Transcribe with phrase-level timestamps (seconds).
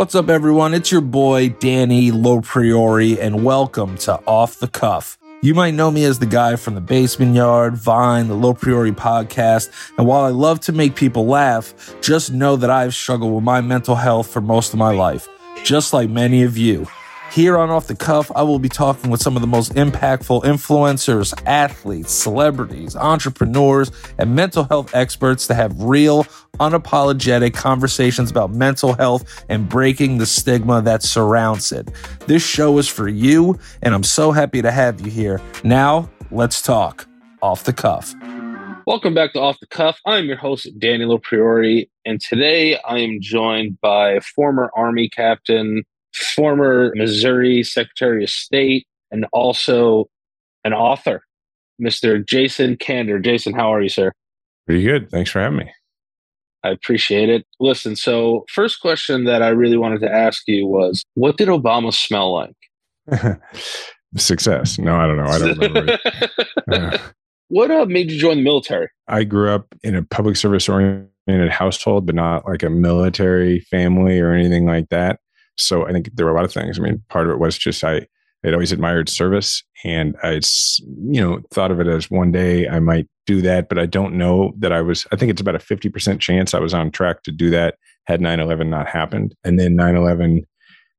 [0.00, 0.72] What's up, everyone?
[0.72, 5.18] It's your boy, Danny LoPriore, and welcome to Off the Cuff.
[5.42, 8.92] You might know me as the guy from the Basement Yard, Vine, the Low Priority
[8.92, 9.70] podcast.
[9.98, 13.60] And while I love to make people laugh, just know that I've struggled with my
[13.60, 15.28] mental health for most of my life,
[15.64, 16.86] just like many of you.
[17.30, 20.44] Here on Off the Cuff, I will be talking with some of the most impactful
[20.44, 26.26] influencers, athletes, celebrities, entrepreneurs, and mental health experts to have real,
[26.60, 31.90] unapologetic conversations about mental health and breaking the stigma that surrounds it.
[32.26, 35.40] This show is for you, and I'm so happy to have you here.
[35.64, 37.08] Now, let's talk
[37.42, 38.14] Off the Cuff.
[38.86, 39.98] Welcome back to Off the Cuff.
[40.06, 45.82] I'm your host, Danny LoPriore, and today I am joined by former Army Captain
[46.14, 50.06] former Missouri Secretary of State, and also
[50.64, 51.22] an author,
[51.80, 52.24] Mr.
[52.24, 53.22] Jason Kander.
[53.22, 54.12] Jason, how are you, sir?
[54.66, 55.10] Pretty good.
[55.10, 55.72] Thanks for having me.
[56.64, 57.46] I appreciate it.
[57.58, 61.92] Listen, so first question that I really wanted to ask you was what did Obama
[61.92, 63.40] smell like?
[64.16, 64.78] Success.
[64.78, 65.24] No, I don't know.
[65.24, 65.98] I don't remember.
[66.72, 66.98] uh,
[67.48, 68.88] what uh, made you join the military?
[69.08, 74.18] I grew up in a public service oriented household, but not like a military family
[74.20, 75.20] or anything like that
[75.60, 76.78] so I think there were a lot of things.
[76.78, 78.06] I mean, part of it was just I
[78.48, 80.40] had always admired service, and I,
[80.80, 84.14] you know, thought of it as one day I might do that, but I don't
[84.14, 85.06] know that I was.
[85.12, 87.76] I think it's about a fifty percent chance I was on track to do that
[88.06, 90.44] had 9-11 not happened, and then 9-11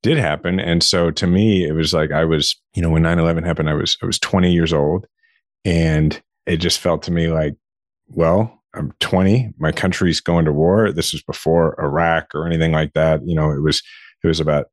[0.04, 3.46] did happen, and so to me it was like I was, you know, when 9-11
[3.46, 5.06] happened, I was I was twenty years old,
[5.66, 7.56] and it just felt to me like,
[8.08, 9.54] well, I'm 20.
[9.58, 10.92] My country's going to war.
[10.92, 13.22] This was before Iraq or anything like that.
[13.26, 13.82] You know, it was
[14.24, 14.68] it was about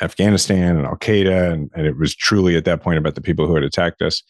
[0.00, 3.46] Afghanistan and Al Qaeda, and, and it was truly at that point about the people
[3.46, 4.22] who had attacked us.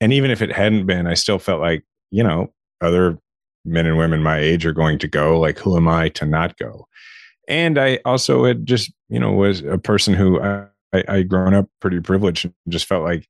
[0.00, 3.18] And even if it hadn't been, I still felt like, you know, other
[3.64, 5.38] men and women my age are going to go.
[5.38, 6.86] Like, who am I to not go?
[7.48, 11.54] And I also had just, you know, was a person who I, I, I grown
[11.54, 13.28] up pretty privileged and just felt like,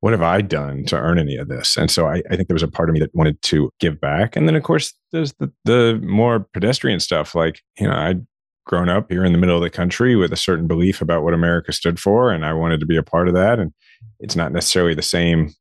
[0.00, 1.76] what have I done to earn any of this?
[1.76, 4.00] And so I, I, think there was a part of me that wanted to give
[4.00, 4.34] back.
[4.34, 7.36] And then, of course, there's the, the more pedestrian stuff.
[7.36, 8.16] Like, you know, I
[8.64, 11.34] grown up here in the middle of the country with a certain belief about what
[11.34, 13.58] America stood for, and I wanted to be a part of that.
[13.58, 13.72] And
[14.20, 15.52] it's not necessarily the same.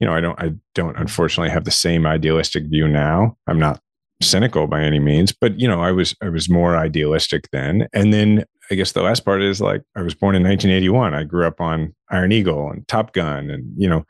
[0.00, 0.38] You know, I don't.
[0.40, 3.36] I don't unfortunately have the same idealistic view now.
[3.46, 3.80] I'm not
[4.22, 7.86] cynical by any means, but you know, I was I was more idealistic then.
[7.92, 11.14] And then I guess the last part is like I was born in 1981.
[11.14, 14.04] I grew up on Iron Eagle and Top Gun, and you know,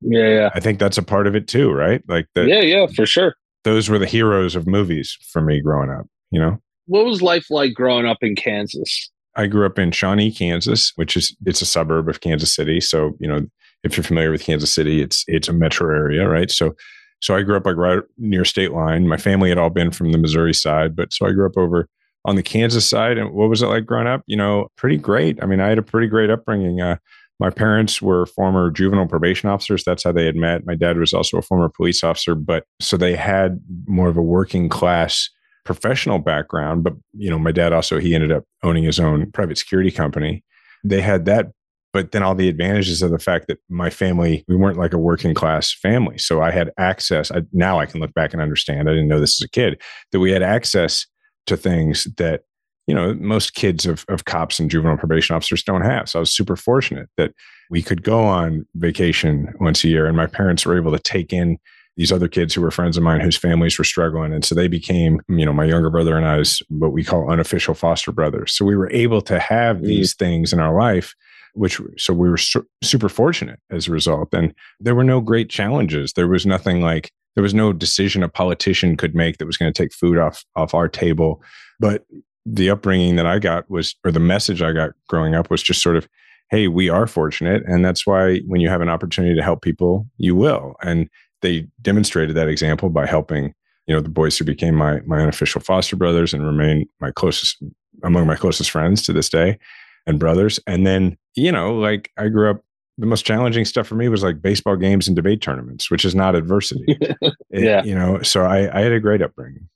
[0.00, 0.50] yeah, yeah.
[0.54, 2.02] I think that's a part of it too, right?
[2.08, 3.34] Like the, yeah, yeah, for sure.
[3.64, 6.06] Those were the heroes of movies for me growing up.
[6.30, 9.10] You know what was life like growing up in Kansas?
[9.36, 12.80] I grew up in Shawnee, Kansas, which is it's a suburb of Kansas City.
[12.80, 13.46] So you know,
[13.84, 16.50] if you're familiar with Kansas City, it's it's a metro area, right?
[16.50, 16.74] So
[17.20, 19.08] so I grew up like right near state line.
[19.08, 21.88] My family had all been from the Missouri side, but so I grew up over
[22.24, 23.18] on the Kansas side.
[23.18, 24.22] And what was it like growing up?
[24.26, 25.42] You know, pretty great.
[25.42, 26.80] I mean, I had a pretty great upbringing.
[26.80, 26.96] Uh,
[27.38, 29.84] my parents were former juvenile probation officers.
[29.84, 30.66] That's how they had met.
[30.66, 34.22] My dad was also a former police officer, but so they had more of a
[34.22, 35.28] working class
[35.66, 39.58] professional background, but you know, my dad also he ended up owning his own private
[39.58, 40.42] security company.
[40.84, 41.48] They had that,
[41.92, 44.98] but then all the advantages of the fact that my family we weren't like a
[44.98, 47.30] working class family, so I had access.
[47.30, 48.88] I, now I can look back and understand.
[48.88, 49.82] I didn't know this as a kid
[50.12, 51.06] that we had access
[51.46, 52.42] to things that
[52.86, 56.20] you know most kids of, of cops and juvenile probation officers don't have so i
[56.20, 57.32] was super fortunate that
[57.70, 61.32] we could go on vacation once a year and my parents were able to take
[61.32, 61.58] in
[61.96, 64.32] these other kids who were friends of mine whose families were struggling.
[64.32, 67.30] And so they became, you know, my younger brother and I I's what we call
[67.30, 68.52] unofficial foster brothers.
[68.52, 69.86] So we were able to have mm.
[69.86, 71.14] these things in our life,
[71.54, 74.28] which, so we were su- super fortunate as a result.
[74.34, 76.12] And there were no great challenges.
[76.12, 79.72] There was nothing like, there was no decision a politician could make that was going
[79.72, 81.42] to take food off, off our table.
[81.80, 82.04] But
[82.44, 85.82] the upbringing that I got was, or the message I got growing up was just
[85.82, 86.06] sort of,
[86.50, 87.62] hey, we are fortunate.
[87.66, 90.76] And that's why when you have an opportunity to help people, you will.
[90.82, 91.08] And
[91.46, 93.54] they demonstrated that example by helping
[93.86, 97.62] you know the boys who became my my unofficial foster brothers and remain my closest
[98.02, 99.58] among my closest friends to this day
[100.06, 100.58] and brothers.
[100.66, 102.62] And then you know like i grew up
[102.98, 106.14] the most challenging stuff for me was like baseball games and debate tournaments which is
[106.14, 106.98] not adversity.
[107.50, 107.82] Yeah.
[107.84, 109.68] you know so i i had a great upbringing.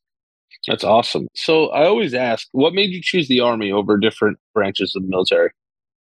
[0.67, 1.29] That's awesome.
[1.35, 5.09] So i always ask what made you choose the army over different branches of the
[5.09, 5.51] military?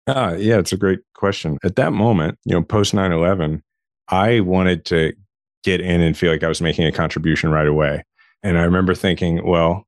[0.07, 1.59] Ah yeah it's a great question.
[1.63, 3.61] At that moment you know post 9-11
[4.09, 5.13] i wanted to
[5.63, 8.03] get in and feel like I was making a contribution right away.
[8.43, 9.87] And I remember thinking, well,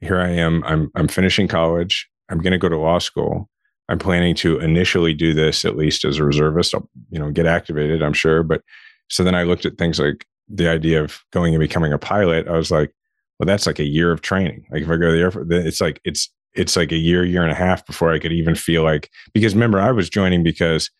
[0.00, 0.62] here I am.
[0.64, 2.08] I'm I'm finishing college.
[2.28, 3.48] I'm going to go to law school.
[3.88, 6.74] I'm planning to initially do this at least as a reservist.
[6.74, 8.42] I'll, you know, get activated, I'm sure.
[8.42, 8.62] But
[9.08, 12.48] so then I looked at things like the idea of going and becoming a pilot.
[12.48, 12.92] I was like,
[13.38, 14.66] well, that's like a year of training.
[14.70, 17.42] Like if I go to the airport, it's like it's it's like a year, year
[17.42, 20.90] and a half before I could even feel like because remember I was joining because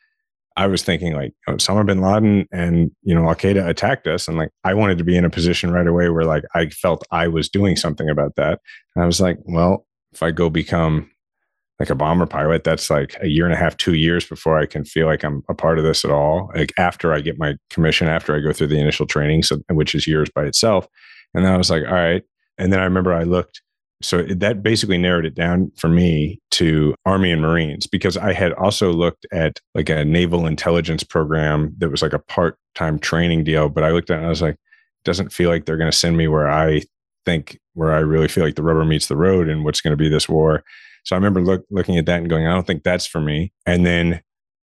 [0.59, 4.27] I was thinking like oh, Osama bin Laden and you know Al Qaeda attacked us,
[4.27, 7.07] and like I wanted to be in a position right away where like I felt
[7.13, 8.61] I was doing something about that.
[8.95, 11.11] And I was like, well, if I go become
[11.79, 14.67] like a bomber pilot, that's like a year and a half, two years before I
[14.67, 16.51] can feel like I'm a part of this at all.
[16.57, 19.95] Like after I get my commission, after I go through the initial training, so which
[19.95, 20.89] is years by itself.
[21.35, 22.25] And then I was like, all right.
[22.59, 23.63] And then I remember I looked
[24.01, 28.53] so that basically narrowed it down for me to Army and Marines because I had
[28.53, 33.43] also looked at like a naval intelligence program that was like a part time training
[33.43, 33.69] deal.
[33.69, 34.57] But I looked at it and I was like,
[35.05, 36.83] doesn't feel like they're going to send me where I
[37.25, 39.97] think, where I really feel like the rubber meets the road and what's going to
[39.97, 40.63] be this war.
[41.05, 43.53] So I remember look, looking at that and going, I don't think that's for me.
[43.67, 44.21] And then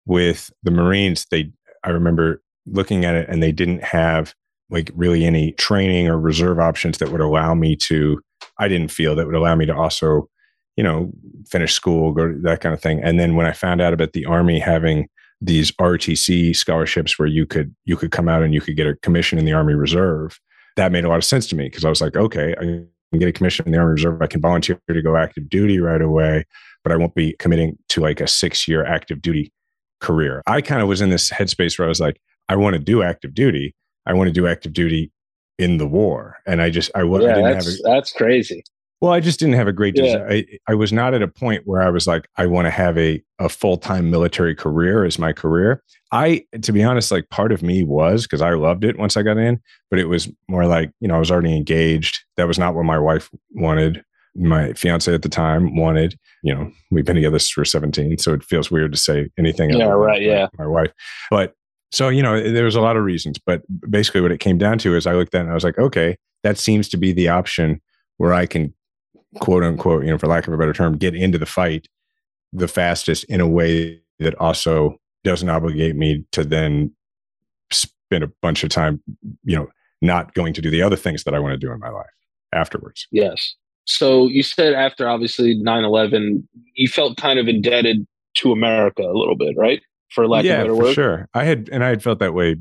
[0.04, 1.52] with the Marines, they,
[1.84, 4.34] I remember looking at it and they didn't have
[4.68, 8.20] like really any training or reserve options that would allow me to
[8.58, 10.28] I didn't feel that would allow me to also,
[10.76, 11.10] you know,
[11.48, 13.02] finish school, go that kind of thing.
[13.02, 15.08] And then when I found out about the army having
[15.40, 18.94] these ROTC scholarships where you could you could come out and you could get a
[18.96, 20.38] commission in the Army Reserve,
[20.76, 22.88] that made a lot of sense to me because I was like, okay, I can
[23.18, 24.22] get a commission in the Army Reserve.
[24.22, 26.46] I can volunteer to go active duty right away,
[26.84, 29.52] but I won't be committing to like a six year active duty
[30.00, 30.42] career.
[30.46, 33.02] I kind of was in this headspace where I was like, I want to do
[33.02, 33.74] active duty.
[34.06, 35.12] I want to do active duty
[35.58, 38.64] in the war, and I just I, yeah, I didn't have a, that's crazy.
[39.02, 39.96] Well, I just didn't have a great.
[39.96, 40.24] Yeah.
[40.30, 42.96] I I was not at a point where I was like I want to have
[42.96, 45.82] a a full time military career as my career.
[46.12, 49.22] I, to be honest, like part of me was because I loved it once I
[49.22, 49.60] got in,
[49.90, 52.20] but it was more like you know I was already engaged.
[52.36, 54.04] That was not what my wife wanted.
[54.36, 56.16] My fiance at the time wanted.
[56.44, 59.28] You know, we've been together since we were 17, so it feels weird to say
[59.36, 59.70] anything.
[59.70, 60.22] Yeah, right.
[60.22, 60.92] Yeah, my wife,
[61.28, 61.54] but
[61.92, 64.78] so, you know, there was a lot of reasons, but basically what it came down
[64.78, 67.12] to is I looked at it and I was like, okay, that seems to be
[67.12, 67.80] the option
[68.16, 68.72] where I can
[69.40, 71.88] quote unquote, you know, for lack of a better term, get into the fight
[72.52, 76.92] the fastest in a way that also doesn't obligate me to then
[77.70, 79.02] spend a bunch of time,
[79.44, 79.68] you know,
[80.00, 82.10] not going to do the other things that I want to do in my life
[82.52, 83.06] afterwards.
[83.10, 83.54] Yes.
[83.84, 89.16] So you said after obviously 9 11, you felt kind of indebted to America a
[89.16, 89.82] little bit, right?
[90.12, 91.28] For lack yeah, of better for Sure.
[91.34, 92.56] I had and I had felt that way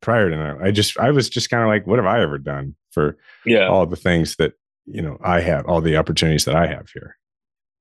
[0.00, 0.58] prior to now.
[0.62, 3.68] I just I was just kind of like, what have I ever done for yeah.
[3.68, 4.54] all the things that,
[4.86, 7.16] you know, I have, all the opportunities that I have here.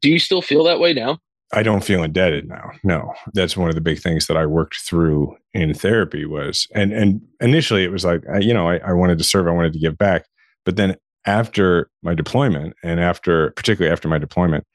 [0.01, 1.19] Do you still feel that way now?
[1.53, 2.71] I don't feel indebted now.
[2.83, 6.91] No, that's one of the big things that I worked through in therapy was, and
[6.91, 9.79] and initially it was like, you know, I, I wanted to serve, I wanted to
[9.79, 10.25] give back,
[10.65, 10.95] but then
[11.25, 14.65] after my deployment, and after particularly after my deployment,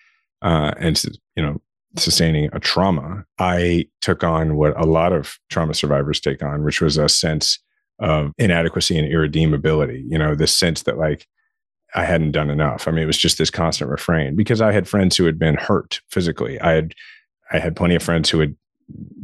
[0.43, 1.02] uh, and
[1.36, 1.60] you know,
[1.96, 6.81] sustaining a trauma, I took on what a lot of trauma survivors take on, which
[6.81, 7.58] was a sense
[7.98, 10.04] of inadequacy and irredeemability.
[10.08, 11.26] You know, this sense that like
[11.94, 12.87] I hadn't done enough.
[12.87, 15.56] I mean, it was just this constant refrain because I had friends who had been
[15.56, 16.60] hurt physically.
[16.60, 16.94] I had
[17.52, 18.54] I had plenty of friends who had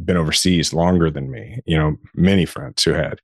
[0.04, 3.20] been overseas longer than me, you know, many friends who had.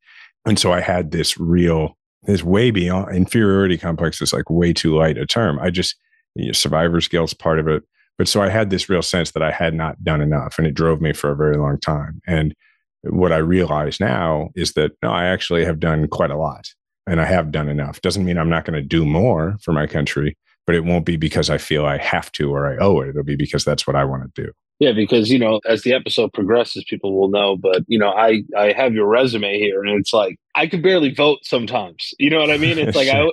[0.46, 4.96] And so I had this real, this way beyond inferiority complex is like way too
[4.96, 5.58] light a term.
[5.60, 5.96] I just,
[6.34, 7.82] you know, survivor's guilt's part of it.
[8.18, 10.74] But so I had this real sense that I had not done enough, and it
[10.74, 12.20] drove me for a very long time.
[12.26, 12.54] And
[13.02, 16.68] what I realize now is that no, I actually have done quite a lot,
[17.06, 18.00] and I have done enough.
[18.00, 20.36] Doesn't mean I'm not going to do more for my country,
[20.66, 23.10] but it won't be because I feel I have to or I owe it.
[23.10, 24.52] It'll be because that's what I want to do.
[24.78, 27.56] Yeah, because you know, as the episode progresses, people will know.
[27.56, 31.14] But you know, I I have your resume here, and it's like I could barely
[31.14, 32.12] vote sometimes.
[32.18, 32.78] You know what I mean?
[32.78, 33.28] It's like I,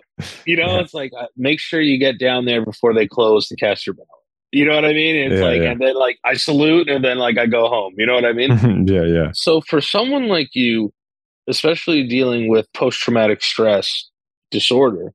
[0.45, 0.79] you know, yeah.
[0.81, 3.95] it's like uh, make sure you get down there before they close to cast your
[3.95, 4.09] ballot.
[4.51, 5.15] You know what I mean?
[5.15, 5.71] It's yeah, like, yeah.
[5.71, 7.93] and then like I salute and then like I go home.
[7.97, 8.87] You know what I mean?
[8.87, 9.29] yeah, yeah.
[9.33, 10.91] So for someone like you,
[11.47, 14.09] especially dealing with post traumatic stress
[14.49, 15.13] disorder,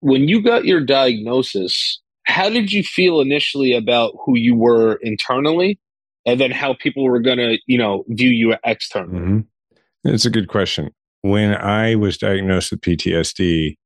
[0.00, 5.78] when you got your diagnosis, how did you feel initially about who you were internally
[6.26, 9.18] and then how people were going to, you know, view you externally?
[9.18, 10.10] Mm-hmm.
[10.12, 10.90] It's a good question.
[11.22, 13.76] When I was diagnosed with PTSD,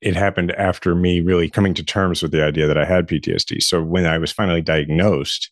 [0.00, 3.62] it happened after me really coming to terms with the idea that I had PTSD.
[3.62, 5.50] So when I was finally diagnosed,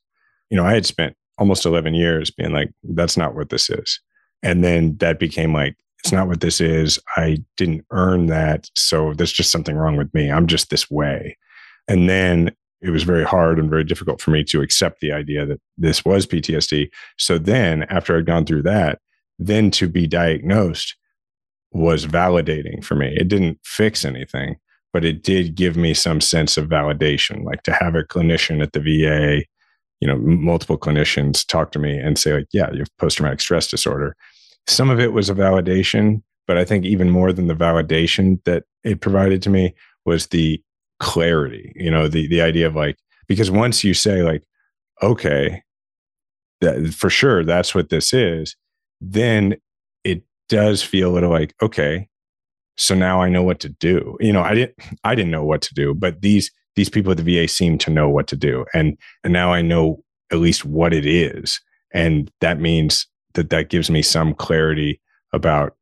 [0.51, 4.01] you know, I had spent almost 11 years being like, that's not what this is.
[4.43, 6.99] And then that became like, it's not what this is.
[7.17, 8.71] I didn't earn that.
[8.77, 10.31] So there's just something wrong with me.
[10.31, 11.37] I'm just this way.
[11.89, 15.47] And then it was very hard and very difficult for me to accept the idea
[15.47, 16.91] that this was PTSD.
[17.19, 19.01] So then after I'd gone through that,
[19.39, 20.95] then to be diagnosed
[21.77, 23.15] was validating for me.
[23.17, 24.57] It didn't fix anything,
[24.93, 28.73] but it did give me some sense of validation, like to have a clinician at
[28.73, 29.45] the VA,
[30.01, 33.41] you know, multiple clinicians talk to me and say, like, yeah, you have post traumatic
[33.41, 34.17] stress disorder.
[34.67, 38.65] Some of it was a validation, but I think even more than the validation that
[38.85, 40.63] it provided to me was the
[41.01, 42.97] clarity, you know, the the idea of like,
[43.29, 44.45] Because once you say, like,
[45.03, 45.63] okay,
[46.61, 48.57] that for sure that's what this is,
[49.01, 49.57] then
[50.49, 52.09] does feel a little like, okay,
[52.77, 54.17] so now I know what to do.
[54.21, 54.75] You know, I didn't
[55.05, 57.91] I didn't know what to do, but these these people at the VA seem to
[57.91, 58.65] know what to do.
[58.75, 61.61] And and now I know at least what it is.
[61.93, 65.01] And that means that that gives me some clarity
[65.33, 65.77] about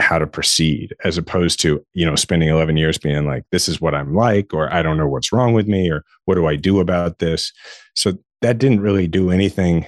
[0.00, 3.80] how to proceed as opposed to you know spending 11 years being like this is
[3.80, 6.56] what i'm like or i don't know what's wrong with me or what do i
[6.56, 7.52] do about this
[7.94, 9.86] so that didn't really do anything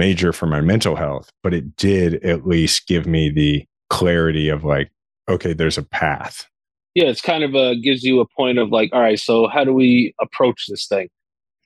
[0.00, 4.64] major for my mental health but it did at least give me the clarity of
[4.64, 4.90] like
[5.28, 6.46] okay there's a path.
[6.94, 9.62] Yeah it's kind of a gives you a point of like all right so how
[9.64, 11.08] do we approach this thing?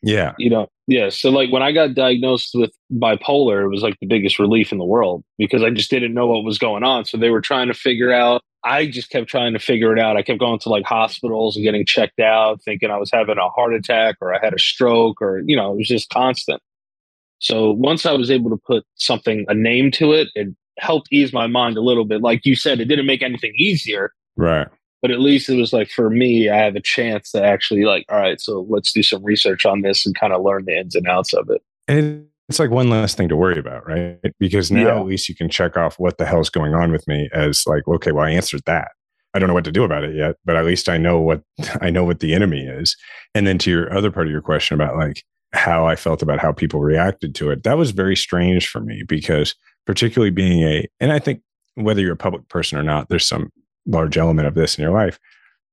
[0.03, 0.33] Yeah.
[0.39, 4.07] You know yeah so like when i got diagnosed with bipolar it was like the
[4.07, 7.05] biggest relief in the world because i just didn't know what was going on.
[7.05, 10.17] So they were trying to figure out i just kept trying to figure it out.
[10.17, 13.49] I kept going to like hospitals and getting checked out thinking i was having a
[13.49, 16.61] heart attack or i had a stroke or you know it was just constant
[17.39, 20.49] so once i was able to put something a name to it it
[20.79, 22.23] helped ease my mind a little bit.
[22.23, 24.67] Like you said it didn't make anything easier right.
[25.03, 28.05] but at least it was like for me i have a chance to actually like
[28.09, 30.95] all right so let's do some research on this and kind of learn the ins
[30.95, 31.63] and outs of it.
[31.89, 34.19] And it's like one less thing to worry about right?
[34.39, 35.01] Because now yeah.
[35.01, 37.87] at least you can check off what the hell's going on with me as like
[37.87, 38.89] okay well i answered that.
[39.33, 41.43] I don't know what to do about it yet but at least i know what
[41.81, 42.97] i know what the enemy is.
[43.35, 45.23] And then to your other part of your question about like
[45.55, 47.63] how i felt about how people reacted to it.
[47.63, 49.55] That was very strange for me because
[49.87, 51.41] particularly being a and i think
[51.75, 53.51] whether you're a public person or not there's some
[53.87, 55.19] large element of this in your life.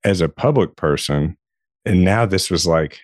[0.04, 1.38] As a public person
[1.86, 3.00] and now this was like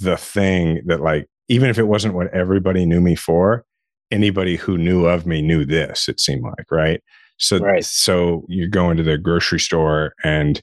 [0.00, 3.64] the thing that like even if it wasn't what everybody knew me for
[4.10, 7.02] anybody who knew of me knew this it seemed like right?
[7.38, 7.84] So right.
[7.84, 10.60] so you go into the grocery store and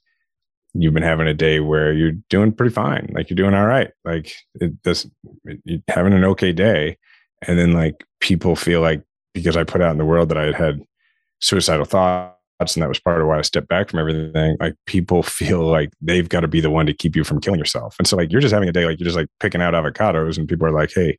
[0.74, 3.92] you've been having a day where you're doing pretty fine like you're doing all right
[4.06, 5.08] like it this
[5.66, 6.98] you're having an okay day
[7.48, 10.44] and then like people feel like because i put out in the world that i
[10.44, 10.82] had had
[11.40, 12.36] suicidal thoughts
[12.76, 14.56] and that was part of why I stepped back from everything.
[14.60, 17.60] Like people feel like they've got to be the one to keep you from killing
[17.60, 17.96] yourself.
[17.98, 20.38] And so like you're just having a day like you're just like picking out avocados
[20.38, 21.18] and people are like, hey,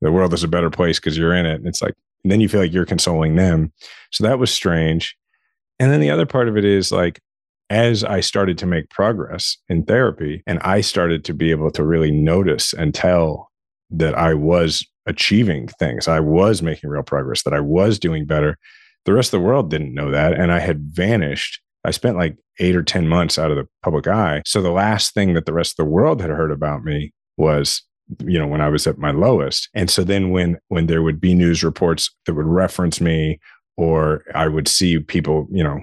[0.00, 1.56] the world is a better place because you're in it.
[1.56, 3.72] And it's like, and then you feel like you're consoling them.
[4.10, 5.16] So that was strange.
[5.78, 7.20] And then the other part of it is like,
[7.70, 11.84] as I started to make progress in therapy and I started to be able to
[11.84, 13.50] really notice and tell
[13.90, 18.58] that I was achieving things, I was making real progress, that I was doing better
[19.06, 20.34] the rest of the world didn't know that.
[20.34, 21.60] And I had vanished.
[21.84, 24.42] I spent like eight or 10 months out of the public eye.
[24.44, 27.82] So the last thing that the rest of the world had heard about me was
[28.24, 31.20] you know when i was at my lowest and so then when when there would
[31.20, 33.36] be news reports that would reference me
[33.76, 35.80] or i would see people you know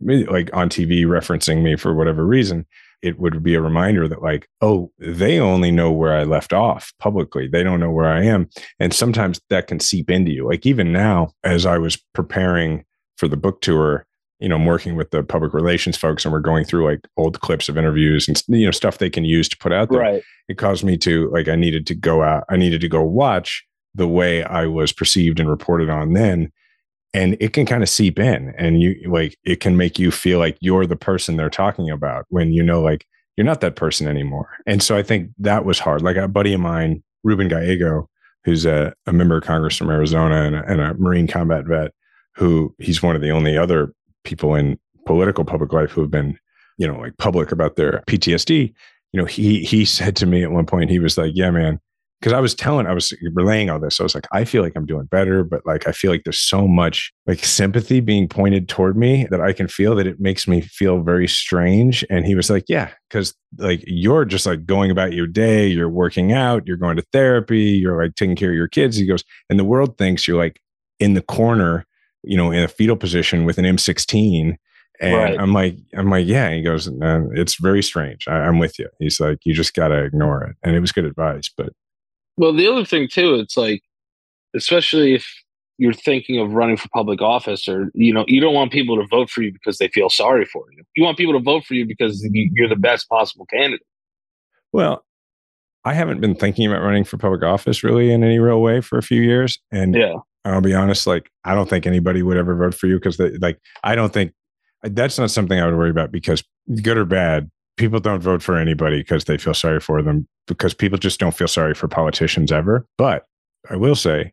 [0.00, 2.66] like on tv referencing me for whatever reason
[3.02, 6.92] it would be a reminder that like oh they only know where i left off
[6.98, 7.48] publicly.
[7.48, 8.48] They don't know where i am.
[8.78, 10.46] And sometimes that can seep into you.
[10.48, 12.84] Like even now as i was preparing
[13.16, 14.06] for the book tour
[14.42, 17.40] you know i'm working with the public relations folks and we're going through like old
[17.40, 20.22] clips of interviews and you know stuff they can use to put out there right.
[20.48, 23.64] it caused me to like i needed to go out i needed to go watch
[23.94, 26.50] the way i was perceived and reported on then
[27.14, 30.38] and it can kind of seep in and you like it can make you feel
[30.38, 34.06] like you're the person they're talking about when you know like you're not that person
[34.08, 34.50] anymore.
[34.66, 36.02] And so i think that was hard.
[36.02, 38.08] Like a buddy of mine ruben gallego
[38.44, 41.92] who's a, a member of congress from arizona and a, and a marine combat vet
[42.34, 43.92] who he's one of the only other
[44.24, 46.38] people in political public life who have been
[46.78, 48.72] you know like public about their ptsd
[49.12, 51.80] you know he he said to me at one point he was like yeah man
[52.22, 53.98] because I was telling, I was relaying all this.
[53.98, 56.38] I was like, I feel like I'm doing better, but like I feel like there's
[56.38, 60.46] so much like sympathy being pointed toward me that I can feel that it makes
[60.46, 62.04] me feel very strange.
[62.08, 65.88] And he was like, Yeah, because like you're just like going about your day, you're
[65.88, 68.96] working out, you're going to therapy, you're like taking care of your kids.
[68.96, 70.60] He goes, and the world thinks you're like
[71.00, 71.84] in the corner,
[72.22, 74.54] you know, in a fetal position with an M16
[75.00, 75.40] and right.
[75.40, 76.46] I'm like, I'm like, yeah.
[76.46, 78.28] And he goes, no, it's very strange.
[78.28, 78.88] I, am with you.
[79.00, 80.56] He's like, you just got to ignore it.
[80.62, 81.70] And it was good advice, but
[82.36, 83.82] well, the other thing too, it's like,
[84.54, 85.26] especially if
[85.78, 89.06] you're thinking of running for public office, or you know, you don't want people to
[89.08, 90.84] vote for you because they feel sorry for you.
[90.96, 93.86] You want people to vote for you because you're the best possible candidate.
[94.72, 95.04] Well,
[95.84, 98.98] I haven't been thinking about running for public office really in any real way for
[98.98, 102.54] a few years, and yeah, I'll be honest, like I don't think anybody would ever
[102.56, 104.32] vote for you because like I don't think
[104.82, 106.42] that's not something I would worry about because
[106.82, 110.74] good or bad, people don't vote for anybody because they feel sorry for them because
[110.74, 112.86] people just don't feel sorry for politicians ever.
[112.98, 113.24] But
[113.70, 114.32] I will say,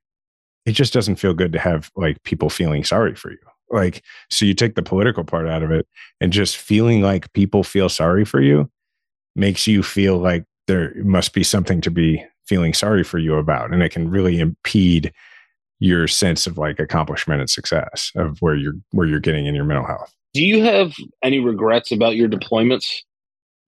[0.66, 3.38] it just doesn't feel good to have like people feeling sorry for you.
[3.72, 5.88] Like, so you take the political part out of it
[6.20, 8.70] and just feeling like people feel sorry for you
[9.36, 13.72] makes you feel like there must be something to be feeling sorry for you about.
[13.72, 15.14] And it can really impede
[15.80, 19.64] your sense of like accomplishment and success of where you're where you're getting in your
[19.64, 20.14] mental health.
[20.34, 20.94] Do you have
[21.24, 22.86] any regrets about your deployments?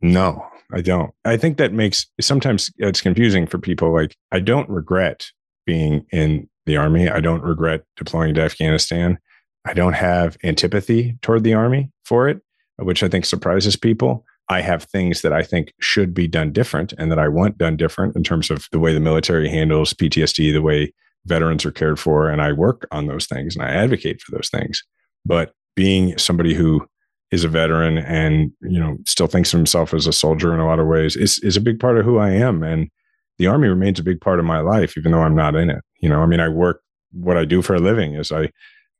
[0.01, 1.11] No, I don't.
[1.25, 3.93] I think that makes sometimes uh, it's confusing for people.
[3.93, 5.27] Like, I don't regret
[5.65, 7.09] being in the army.
[7.09, 9.19] I don't regret deploying to Afghanistan.
[9.65, 12.41] I don't have antipathy toward the army for it,
[12.77, 14.25] which I think surprises people.
[14.49, 17.77] I have things that I think should be done different and that I want done
[17.77, 20.93] different in terms of the way the military handles PTSD, the way
[21.25, 22.29] veterans are cared for.
[22.29, 24.83] And I work on those things and I advocate for those things.
[25.25, 26.85] But being somebody who
[27.31, 30.65] is a veteran and you know still thinks of himself as a soldier in a
[30.65, 32.61] lot of ways is is a big part of who I am.
[32.61, 32.89] And
[33.37, 35.81] the army remains a big part of my life even though I'm not in it.
[36.01, 38.49] You know I mean I work what I do for a living is I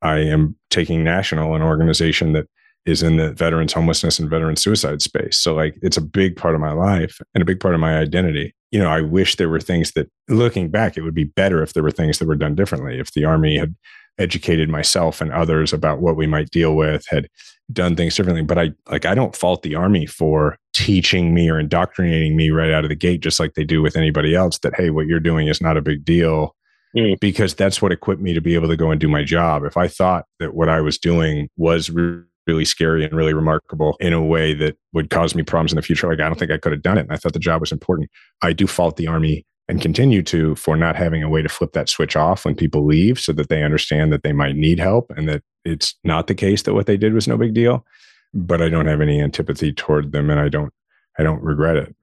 [0.01, 2.47] I am taking national an organization that
[2.85, 5.37] is in the veterans homelessness and veteran suicide space.
[5.37, 7.97] So like it's a big part of my life and a big part of my
[7.97, 8.55] identity.
[8.71, 11.73] You know I wish there were things that looking back it would be better if
[11.73, 12.97] there were things that were done differently.
[12.97, 13.75] If the army had
[14.21, 17.27] educated myself and others about what we might deal with had
[17.73, 21.59] done things differently but i like i don't fault the army for teaching me or
[21.59, 24.75] indoctrinating me right out of the gate just like they do with anybody else that
[24.75, 26.55] hey what you're doing is not a big deal
[26.95, 27.19] mm.
[27.19, 29.77] because that's what equipped me to be able to go and do my job if
[29.77, 34.13] i thought that what i was doing was re- really scary and really remarkable in
[34.13, 36.57] a way that would cause me problems in the future like i don't think i
[36.57, 38.09] could have done it and i thought the job was important
[38.41, 41.71] i do fault the army and continue to for not having a way to flip
[41.71, 45.09] that switch off when people leave so that they understand that they might need help
[45.15, 47.85] and that it's not the case that what they did was no big deal.
[48.33, 50.73] But i don't have any antipathy toward them and i don't
[51.17, 51.95] i don't regret it.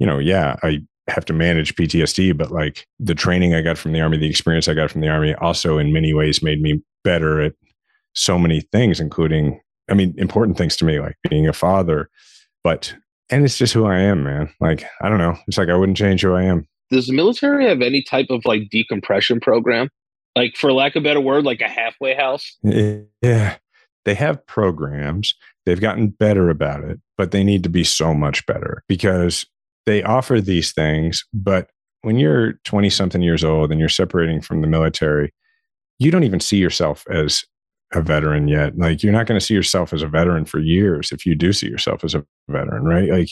[0.00, 3.92] You know yeah i have to manage ptsd but like the training i got from
[3.92, 6.80] the army the experience i got from the army also in many ways made me
[7.02, 7.54] better at
[8.14, 9.60] so many things including
[9.90, 12.10] i mean important things to me like being a father.
[12.64, 12.94] But
[13.30, 14.52] and it's just who i am man.
[14.60, 15.36] Like i don't know.
[15.46, 18.44] It's like i wouldn't change who i am does the military have any type of
[18.44, 19.88] like decompression program?
[20.36, 22.56] Like, for lack of a better word, like a halfway house?
[22.62, 23.56] Yeah.
[24.04, 25.34] They have programs.
[25.66, 29.46] They've gotten better about it, but they need to be so much better because
[29.84, 31.24] they offer these things.
[31.34, 35.32] But when you're 20 something years old and you're separating from the military,
[35.98, 37.44] you don't even see yourself as
[37.92, 38.76] a veteran yet.
[38.76, 41.52] Like, you're not going to see yourself as a veteran for years if you do
[41.52, 43.10] see yourself as a veteran, right?
[43.10, 43.28] Like,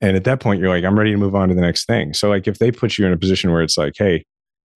[0.00, 2.14] and at that point, you're like, I'm ready to move on to the next thing.
[2.14, 4.24] So, like, if they put you in a position where it's like, hey,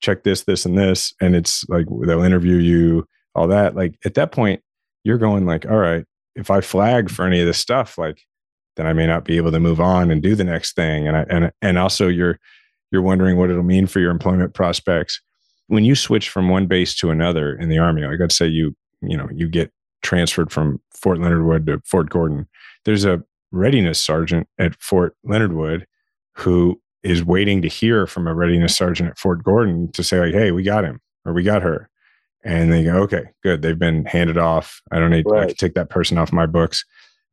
[0.01, 4.15] check this, this, and this, and it's like they'll interview you, all that, like at
[4.15, 4.61] that point,
[5.05, 6.05] you're going like, all right,
[6.35, 8.21] if I flag for any of this stuff, like,
[8.77, 11.07] then I may not be able to move on and do the next thing.
[11.07, 12.39] And I, and and also you're
[12.91, 15.21] you're wondering what it'll mean for your employment prospects
[15.67, 18.03] when you switch from one base to another in the army.
[18.03, 19.71] Like I'd say you you know you get
[20.03, 22.49] transferred from Fort Leonard Wood to Fort Gordon.
[22.85, 25.87] There's a readiness sergeant at Fort Leonard Wood
[26.37, 30.35] who is waiting to hear from a readiness sergeant at Fort Gordon to say like,
[30.35, 31.89] "Hey, we got him or we got her,"
[32.45, 33.63] and they go, "Okay, good.
[33.63, 34.81] They've been handed off.
[34.91, 35.45] I don't need right.
[35.45, 36.85] I can take that person off my books."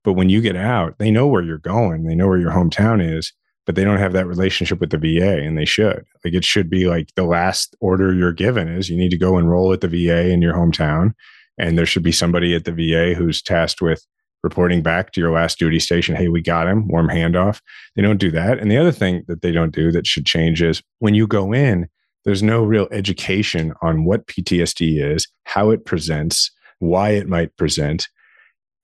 [0.03, 2.03] But when you get out, they know where you're going.
[2.05, 3.33] They know where your hometown is,
[3.65, 6.05] but they don't have that relationship with the VA, and they should.
[6.23, 9.37] Like it should be like the last order you're given is you need to go
[9.37, 11.13] enroll at the VA in your hometown,
[11.57, 14.05] and there should be somebody at the VA who's tasked with
[14.43, 17.61] reporting back to your last duty station, hey, we got him, warm handoff.
[17.95, 18.59] They don't do that.
[18.59, 21.53] And the other thing that they don't do that should change is when you go
[21.53, 21.87] in,
[22.25, 28.07] there's no real education on what PTSD is, how it presents, why it might present.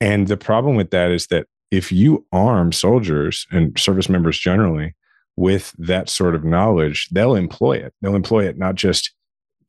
[0.02, 4.96] And the problem with that is that if you arm soldiers and service members generally
[5.36, 7.94] with that sort of knowledge, they'll employ it.
[8.02, 9.12] They'll employ it not just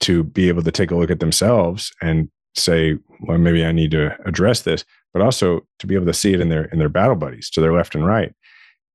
[0.00, 3.90] to be able to take a look at themselves and say, well, maybe I need
[3.92, 4.84] to address this,
[5.16, 7.58] but also to be able to see it in their in their battle buddies to
[7.58, 8.34] their left and right.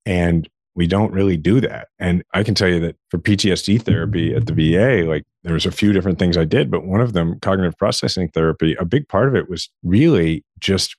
[0.06, 1.88] And we don't really do that.
[1.98, 5.66] And I can tell you that for PTSD therapy at the VA, like there was
[5.66, 9.08] a few different things I did, but one of them, cognitive processing therapy, a big
[9.08, 10.96] part of it was really just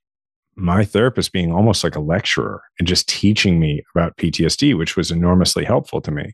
[0.56, 5.12] my therapist being almost like a lecturer and just teaching me about PTSD, which was
[5.12, 6.32] enormously helpful to me.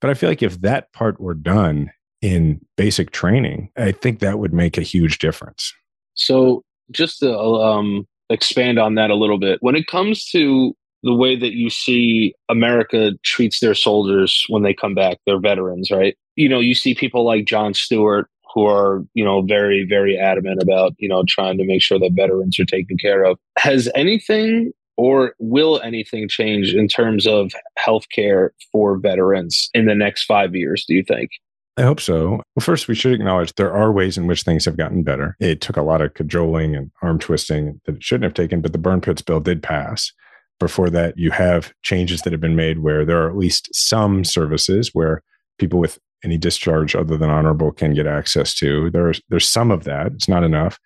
[0.00, 4.40] But I feel like if that part were done in basic training, I think that
[4.40, 5.72] would make a huge difference.
[6.14, 9.58] So, just to um, expand on that a little bit.
[9.62, 14.74] When it comes to the way that you see America treats their soldiers when they
[14.74, 16.16] come back, their veterans, right?
[16.36, 20.62] You know, you see people like Jon Stewart who are, you know, very, very adamant
[20.62, 23.38] about, you know, trying to make sure that veterans are taken care of.
[23.58, 30.24] Has anything or will anything change in terms of healthcare for veterans in the next
[30.24, 31.30] five years, do you think?
[31.76, 32.40] I hope so.
[32.54, 35.36] Well, first, we should acknowledge there are ways in which things have gotten better.
[35.40, 38.72] It took a lot of cajoling and arm twisting that it shouldn't have taken, but
[38.72, 40.12] the burn pits bill did pass.
[40.60, 44.24] before that, you have changes that have been made where there are at least some
[44.24, 45.22] services where
[45.58, 48.88] people with any discharge other than honorable can get access to.
[48.90, 50.12] There's there's some of that.
[50.12, 50.78] It's not enough.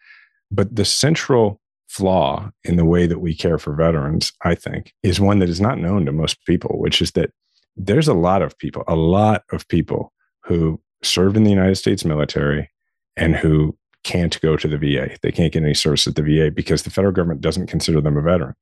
[0.51, 5.21] But the central flaw in the way that we care for veterans, I think, is
[5.21, 7.31] one that is not known to most people, which is that
[7.77, 10.13] there's a lot of people, a lot of people
[10.49, 12.71] who served in the United States military
[13.17, 15.17] and who can't go to the VA.
[15.23, 18.17] They can't get any service at the VA because the federal government doesn't consider them
[18.17, 18.55] a veteran.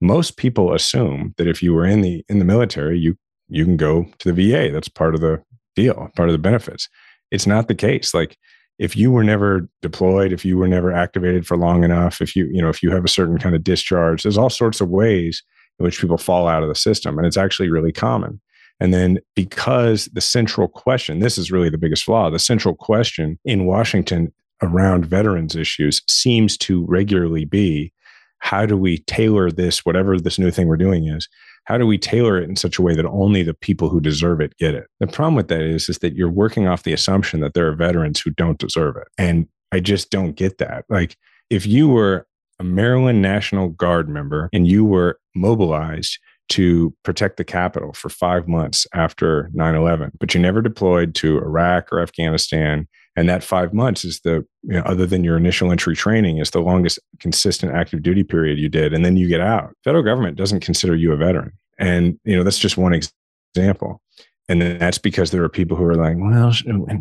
[0.00, 3.16] Most people assume that if you were in the in the military, you
[3.48, 4.72] you can go to the VA.
[4.72, 5.42] That's part of the
[5.74, 6.88] deal, part of the benefits.
[7.30, 8.14] It's not the case.
[8.14, 8.38] Like
[8.78, 12.48] if you were never deployed, if you were never activated for long enough, if you,
[12.52, 15.42] you know, if you have a certain kind of discharge, there's all sorts of ways
[15.78, 17.18] in which people fall out of the system.
[17.18, 18.40] And it's actually really common.
[18.82, 23.38] And then because the central question, this is really the biggest flaw, the central question
[23.44, 27.92] in Washington around veterans issues seems to regularly be
[28.38, 31.28] how do we tailor this, whatever this new thing we're doing is,
[31.66, 34.40] how do we tailor it in such a way that only the people who deserve
[34.40, 34.88] it get it?
[34.98, 37.76] The problem with that is, is that you're working off the assumption that there are
[37.76, 39.06] veterans who don't deserve it.
[39.16, 40.86] And I just don't get that.
[40.88, 41.16] Like
[41.50, 42.26] if you were
[42.58, 46.18] a Maryland National Guard member and you were mobilized
[46.50, 51.38] to protect the capital for five months after 9 11, but you never deployed to
[51.38, 52.86] Iraq or Afghanistan.
[53.16, 56.50] And that five months is the you know, other than your initial entry training is
[56.50, 58.94] the longest consistent active duty period you did.
[58.94, 59.76] And then you get out.
[59.84, 61.52] Federal government doesn't consider you a veteran.
[61.78, 64.00] And you know that's just one example.
[64.48, 66.52] And that's because there are people who are like well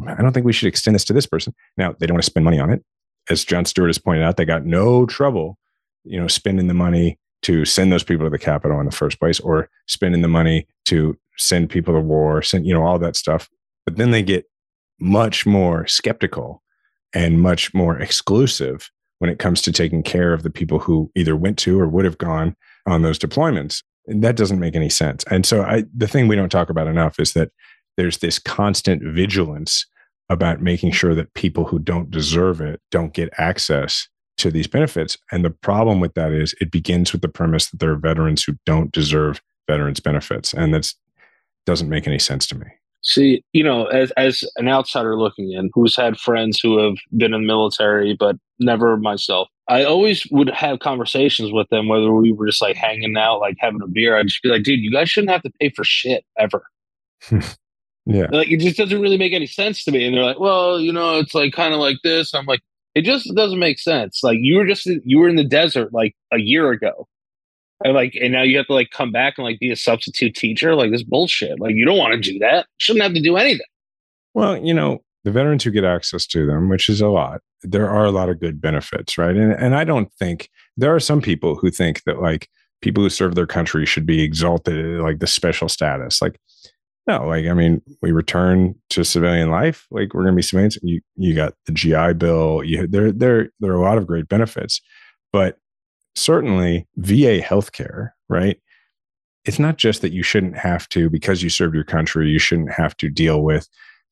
[0.07, 1.53] i don't think we should extend this to this person.
[1.77, 2.83] Now they don't want to spend money on it.
[3.29, 5.57] As Jon Stewart has pointed out they got no trouble
[6.03, 9.19] you know spending the money to send those people to the capital in the first
[9.19, 13.15] place or spending the money to send people to war send you know all that
[13.15, 13.49] stuff
[13.85, 14.45] but then they get
[14.99, 16.61] much more skeptical
[17.13, 21.35] and much more exclusive when it comes to taking care of the people who either
[21.35, 22.55] went to or would have gone
[22.87, 23.83] on those deployments.
[24.07, 25.23] And that doesn't make any sense.
[25.29, 27.51] And so I, the thing we don't talk about enough is that
[27.97, 29.85] there's this constant vigilance
[30.29, 34.07] about making sure that people who don't deserve it don't get access
[34.41, 35.17] to these benefits.
[35.31, 38.43] And the problem with that is it begins with the premise that there are veterans
[38.43, 40.53] who don't deserve veterans benefits.
[40.53, 40.93] And that
[41.65, 42.67] doesn't make any sense to me.
[43.03, 47.33] See, you know, as as an outsider looking in, who's had friends who have been
[47.33, 49.47] in the military, but never myself.
[49.67, 53.55] I always would have conversations with them, whether we were just like hanging out, like
[53.59, 54.17] having a beer.
[54.17, 56.63] I'd just be like, dude, you guys shouldn't have to pay for shit ever.
[58.05, 58.27] yeah.
[58.31, 60.05] Like it just doesn't really make any sense to me.
[60.05, 62.35] And they're like, well, you know, it's like kind of like this.
[62.35, 62.61] I'm like,
[62.95, 64.21] it just doesn't make sense.
[64.23, 67.07] Like you were just you were in the desert like a year ago.
[67.83, 70.35] And like and now you have to like come back and like be a substitute
[70.35, 70.75] teacher?
[70.75, 71.59] Like this bullshit.
[71.59, 72.67] Like you don't want to do that.
[72.77, 73.65] Shouldn't have to do anything.
[74.33, 77.87] Well you know the veterans who get access to them which is a lot there
[77.87, 79.35] are a lot of good benefits right?
[79.35, 82.47] And and i don't think there are some people who think that like
[82.81, 86.21] people who serve their country should be exalted like the special status.
[86.21, 86.39] Like
[87.07, 90.77] no like i mean we return to civilian life like we're going to be civilians
[90.83, 94.27] you you got the gi bill you there there there are a lot of great
[94.27, 94.81] benefits
[95.33, 95.57] but
[96.15, 98.57] certainly VA healthcare, right?
[99.45, 102.71] It's not just that you shouldn't have to, because you served your country, you shouldn't
[102.71, 103.67] have to deal with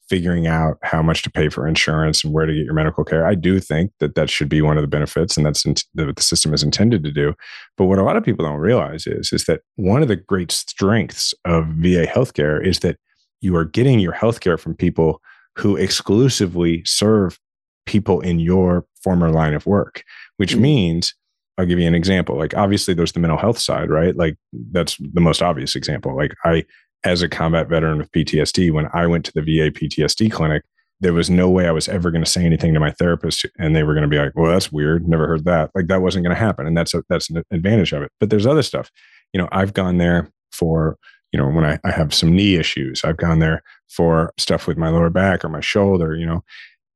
[0.10, 3.26] figuring out how much to pay for insurance and where to get your medical care.
[3.26, 6.24] I do think that that should be one of the benefits, and that's what the
[6.24, 7.34] system is intended to do.
[7.78, 10.52] But what a lot of people don't realize is, is that one of the great
[10.52, 12.98] strengths of VA healthcare is that
[13.42, 15.22] you are getting your healthcare from people
[15.58, 17.40] who exclusively serve
[17.86, 20.04] people in your former line of work,
[20.38, 20.62] which mm-hmm.
[20.62, 21.14] means
[21.58, 22.38] I'll give you an example.
[22.38, 24.16] Like obviously there's the mental health side, right?
[24.16, 24.38] Like
[24.72, 26.16] that's the most obvious example.
[26.16, 26.64] Like I
[27.04, 30.64] as a combat veteran with PTSD, when I went to the VA PTSD clinic,
[31.02, 33.76] there was no way I was ever going to say anything to my therapist and
[33.76, 35.08] they were going to be like, "Well, that's weird.
[35.08, 37.94] Never heard that." Like that wasn't going to happen, and that's a, that's an advantage
[37.94, 38.12] of it.
[38.20, 38.92] But there's other stuff.
[39.34, 40.98] You know, I've gone there for
[41.32, 43.04] you know when I, I have some knee issues.
[43.06, 46.16] I've gone there for stuff with my lower back or my shoulder.
[46.16, 46.44] You know,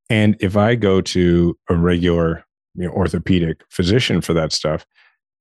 [0.10, 2.44] and if I go to a regular
[2.76, 4.86] you know, orthopedic physician for that stuff,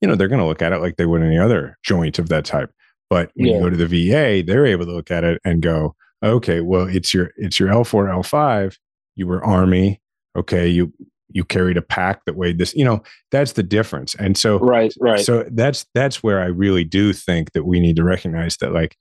[0.01, 2.29] you know, they're going to look at it like they would any other joint of
[2.29, 2.71] that type.
[3.13, 3.57] But when yeah.
[3.57, 6.89] you go to the VA, they're able to look at it and go, okay, well,
[6.89, 8.75] it's your it's your L4, L5.
[9.17, 10.01] You were Army.
[10.35, 10.95] Okay, you
[11.29, 12.75] you carried a pack that weighed this.
[12.75, 14.15] You know, that's the difference.
[14.15, 15.21] And so, right, right.
[15.21, 18.97] So that's that's where I really do think that we need to recognize that, like,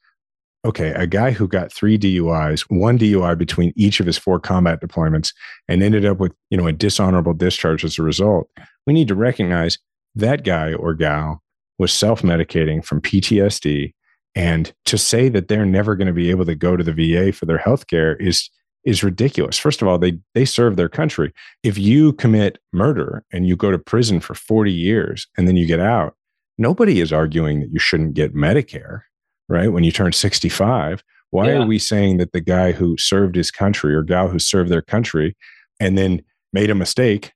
[0.66, 4.82] okay, a guy who got three DUIs, one DUI between each of his four combat
[4.82, 5.34] deployments,
[5.70, 8.50] and ended up with, you know, a dishonorable discharge as a result,
[8.86, 9.80] we need to recognize
[10.16, 11.42] that guy or gal
[11.80, 13.94] was self-medicating from PTSD.
[14.36, 17.34] And to say that they're never going to be able to go to the VA
[17.34, 18.50] for their health care is
[18.84, 19.60] is ridiculous.
[19.60, 21.34] First of all, they they serve their country.
[21.64, 25.68] If you commit murder and you go to prison for 40 years and then you
[25.68, 26.16] get out,
[26.58, 29.02] nobody is arguing that you shouldn't get Medicare,
[29.50, 29.72] right?
[29.72, 31.60] When you turn 65, why yeah.
[31.60, 34.82] are we saying that the guy who served his country or gal who served their
[34.82, 35.36] country
[35.80, 36.22] and then
[36.54, 37.32] made a mistake,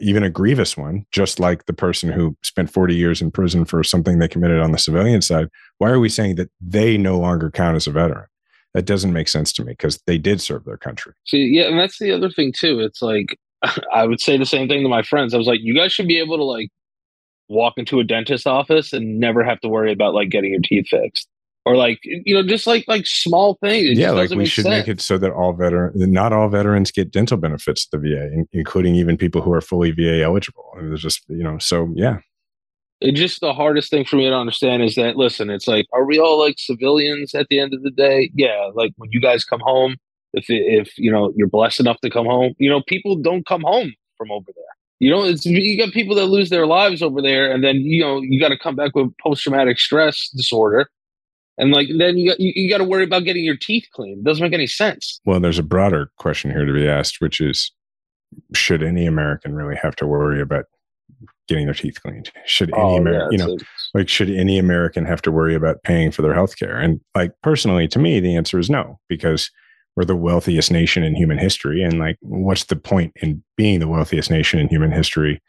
[0.00, 3.82] even a grievous one, just like the person who spent 40 years in prison for
[3.84, 5.48] something they committed on the civilian side,
[5.78, 8.26] why are we saying that they no longer count as a veteran?
[8.74, 11.12] That doesn't make sense to me because they did serve their country.
[11.26, 12.80] See, yeah, and that's the other thing too.
[12.80, 13.38] It's like
[13.92, 15.34] I would say the same thing to my friends.
[15.34, 16.70] I was like, you guys should be able to like
[17.48, 20.88] walk into a dentist office and never have to worry about like getting your teeth
[20.88, 21.28] fixed
[21.64, 23.90] or like you know just like like small things.
[23.90, 24.86] It yeah like we should sense.
[24.86, 28.46] make it so that all veteran not all veterans get dental benefits at the va
[28.52, 30.72] including even people who are fully va eligible.
[30.76, 32.18] And there's just you know so yeah.
[33.00, 36.04] It just the hardest thing for me to understand is that listen it's like are
[36.04, 38.30] we all like civilians at the end of the day?
[38.34, 39.96] Yeah like when you guys come home
[40.34, 43.62] if if you know you're blessed enough to come home you know people don't come
[43.62, 44.64] home from over there.
[45.00, 48.00] You know, it's you got people that lose their lives over there, and then you
[48.00, 50.88] know you got to come back with post traumatic stress disorder,
[51.62, 54.18] and like then you got you, you got to worry about getting your teeth cleaned.
[54.18, 55.20] It doesn't make any sense.
[55.24, 57.70] Well, there's a broader question here to be asked, which is,
[58.52, 60.64] should any American really have to worry about
[61.46, 62.32] getting their teeth cleaned?
[62.46, 65.54] Should any oh, American, yeah, you know, a, like should any American have to worry
[65.54, 66.76] about paying for their health care?
[66.76, 69.48] And like personally, to me, the answer is no, because
[69.94, 71.82] we're the wealthiest nation in human history.
[71.82, 75.40] And like, what's the point in being the wealthiest nation in human history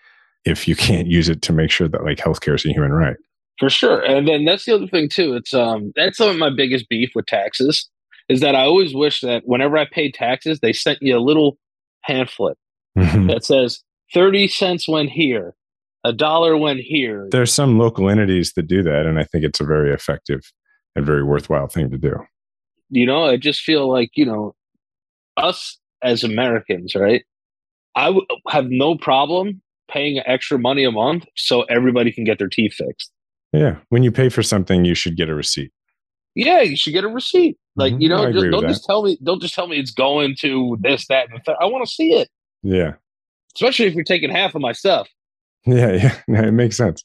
[0.45, 3.17] if you can't use it to make sure that like healthcare is a human right?
[3.59, 4.01] For sure.
[4.01, 5.35] And then that's the other thing too.
[5.35, 7.89] It's um that's some of my biggest beef with taxes
[8.29, 11.57] is that I always wish that whenever I paid taxes, they sent you a little
[12.05, 12.57] pamphlet
[12.95, 15.55] that says 30 cents went here,
[16.03, 17.27] a dollar went here.
[17.31, 20.41] There's some local entities that do that, and I think it's a very effective
[20.95, 22.15] and very worthwhile thing to do.
[22.89, 24.55] You know, I just feel like, you know,
[25.37, 27.23] us as Americans, right?
[27.95, 32.49] I w- have no problem paying extra money a month so everybody can get their
[32.49, 33.11] teeth fixed.
[33.53, 33.77] Yeah.
[33.89, 35.71] When you pay for something, you should get a receipt.
[36.35, 37.57] Yeah, you should get a receipt.
[37.75, 38.01] Like, mm-hmm.
[38.01, 41.07] you know, just, don't just tell me, don't just tell me it's going to this,
[41.07, 42.29] that, and the th- I want to see it.
[42.63, 42.93] Yeah.
[43.55, 45.07] Especially if you're taking half of my stuff.
[45.65, 46.19] Yeah, yeah.
[46.47, 47.03] it makes sense.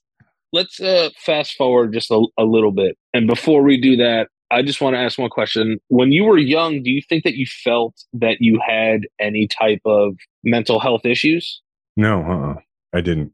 [0.52, 2.96] Let's uh, fast forward just a, a little bit.
[3.12, 5.78] And before we do that, I just want to ask one question.
[5.88, 9.82] When you were young, do you think that you felt that you had any type
[9.84, 11.60] of mental health issues?
[11.96, 12.54] No, uh-uh.
[12.94, 13.32] I didn't.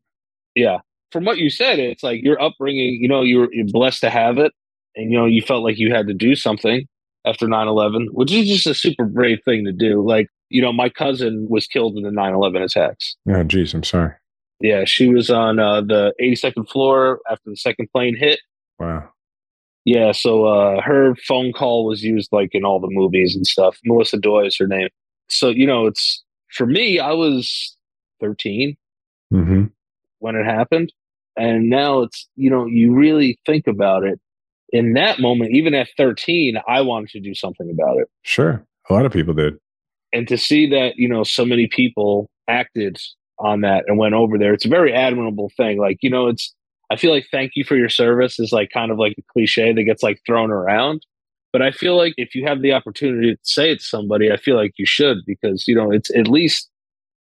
[0.56, 0.78] Yeah.
[1.14, 4.10] From what you said, it's like your upbringing, you know, you were you're blessed to
[4.10, 4.50] have it.
[4.96, 6.88] And, you know, you felt like you had to do something
[7.24, 10.04] after 9 11, which is just a super brave thing to do.
[10.04, 13.14] Like, you know, my cousin was killed in the 9 11 attacks.
[13.28, 14.10] Oh, geez, I'm sorry.
[14.58, 14.84] Yeah.
[14.86, 18.40] She was on uh, the 82nd floor after the second plane hit.
[18.80, 19.10] Wow.
[19.84, 23.78] Yeah, so uh, her phone call was used like in all the movies and stuff.
[23.84, 24.88] Melissa Doi is her name.
[25.28, 26.98] So you know, it's for me.
[26.98, 27.76] I was
[28.20, 28.76] 13
[29.32, 29.64] mm-hmm.
[30.20, 30.92] when it happened,
[31.36, 34.20] and now it's you know you really think about it.
[34.70, 38.08] In that moment, even at 13, I wanted to do something about it.
[38.22, 39.54] Sure, a lot of people did.
[40.12, 42.98] And to see that you know so many people acted
[43.38, 45.78] on that and went over there, it's a very admirable thing.
[45.78, 46.54] Like you know, it's
[46.90, 49.72] I feel like thank you for your service is like kind of like a cliche
[49.72, 51.04] that gets like thrown around.
[51.54, 54.36] But I feel like if you have the opportunity to say it to somebody, I
[54.36, 56.68] feel like you should because, you know, it's at least,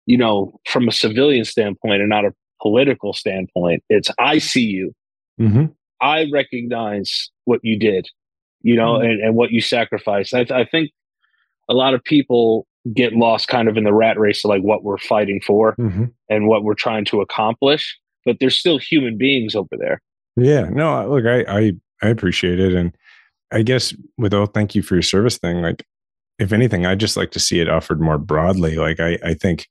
[0.04, 4.92] you know, from a civilian standpoint and not a political standpoint, it's I see you.
[5.40, 5.66] Mm-hmm.
[6.00, 8.08] I recognize what you did,
[8.62, 9.10] you know, mm-hmm.
[9.10, 10.34] and, and what you sacrificed.
[10.34, 10.90] I, I think
[11.68, 14.82] a lot of people get lost kind of in the rat race of like what
[14.82, 16.04] we're fighting for mm-hmm.
[16.28, 20.02] and what we're trying to accomplish but they're still human beings over there.
[20.36, 22.94] Yeah, no, look, I I, I appreciate it, and
[23.50, 25.62] I guess with all thank you for your service thing.
[25.62, 25.84] Like,
[26.38, 28.76] if anything, I just like to see it offered more broadly.
[28.76, 29.66] Like, I I think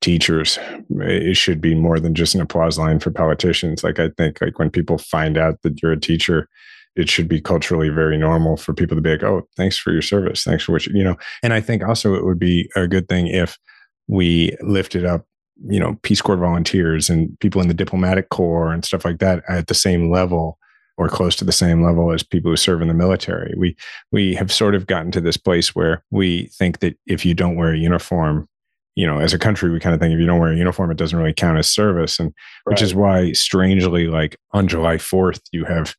[0.00, 3.82] teachers eh, it should be more than just an applause line for politicians.
[3.82, 6.48] Like, I think like when people find out that you're a teacher
[6.96, 10.02] it should be culturally very normal for people to be like, oh, thanks for your
[10.02, 10.42] service.
[10.42, 11.16] Thanks for what you, you know.
[11.44, 13.56] And I think also it would be a good thing if
[14.08, 15.24] we lifted up
[15.66, 19.42] you know peace corps volunteers and people in the diplomatic corps and stuff like that
[19.48, 20.58] at the same level
[20.96, 23.76] or close to the same level as people who serve in the military we
[24.12, 27.56] we have sort of gotten to this place where we think that if you don't
[27.56, 28.48] wear a uniform
[28.98, 30.90] you know as a country we kind of think if you don't wear a uniform
[30.90, 32.34] it doesn't really count as service and
[32.66, 32.72] right.
[32.72, 35.94] which is why strangely like on july 4th you have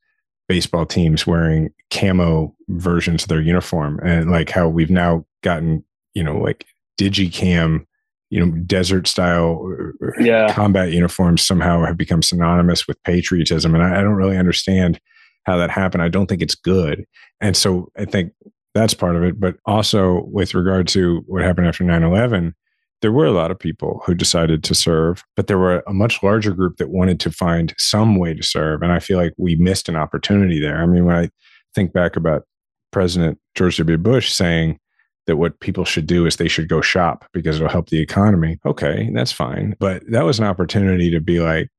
[0.49, 5.83] baseball teams wearing camo versions of their uniform and like how we've now gotten
[6.13, 6.65] you know like
[6.99, 7.85] digicam
[8.29, 9.67] you know, desert style
[10.03, 10.53] uh, yeah.
[10.53, 13.73] combat uniforms somehow have become synonymous with patriotism.
[13.73, 14.99] And I, I, don't really understand
[15.45, 16.03] how that happened.
[16.03, 17.05] I don't think it's good.
[17.41, 18.33] And so I think
[18.75, 19.39] that's part of it.
[19.39, 22.53] But also with regard to what happened after 9 11,
[23.01, 26.21] there were a lot of people who decided to serve, but there were a much
[26.21, 28.81] larger group that wanted to find some way to serve.
[28.81, 30.81] And I feel like we missed an opportunity there.
[30.81, 31.29] I mean, when I
[31.73, 32.43] think back about
[32.91, 33.97] President George W.
[33.97, 34.79] Bush saying
[35.27, 38.59] that what people should do is they should go shop because it'll help the economy.
[38.65, 39.75] Okay, that's fine.
[39.79, 41.69] But that was an opportunity to be like,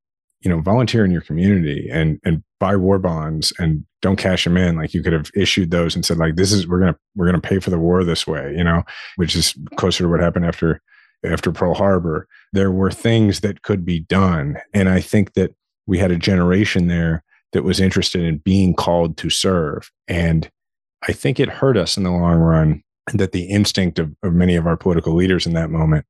[0.41, 4.57] you know, volunteer in your community and and buy war bonds and don't cash them
[4.57, 4.77] in.
[4.77, 7.41] Like you could have issued those and said, like, this is we're gonna we're gonna
[7.41, 8.85] pay for the war this way, you know,
[9.17, 10.81] which is closer to what happened after
[11.25, 12.27] after Pearl Harbor.
[12.53, 14.57] There were things that could be done.
[14.73, 15.53] And I think that
[15.87, 19.91] we had a generation there that was interested in being called to serve.
[20.09, 20.51] And
[21.07, 24.55] I think it hurt us in the long run that the instinct of, of many
[24.57, 26.07] of our political leaders in that moment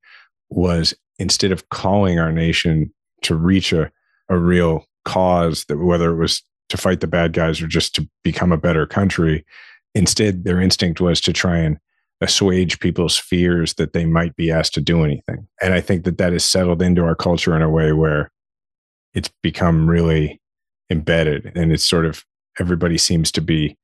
[0.50, 2.92] was instead of calling our nation
[3.22, 3.90] to reach a,
[4.28, 8.08] a real cause that whether it was to fight the bad guys or just to
[8.22, 9.44] become a better country
[9.94, 11.78] instead their instinct was to try and
[12.20, 15.46] assuage people's fears that they might be asked to do anything.
[15.62, 18.30] And i think that that has settled into our culture in a way where
[19.14, 20.40] it's become really
[20.90, 21.52] embedded.
[21.56, 22.24] And it's sort of
[22.58, 23.76] everybody seems to be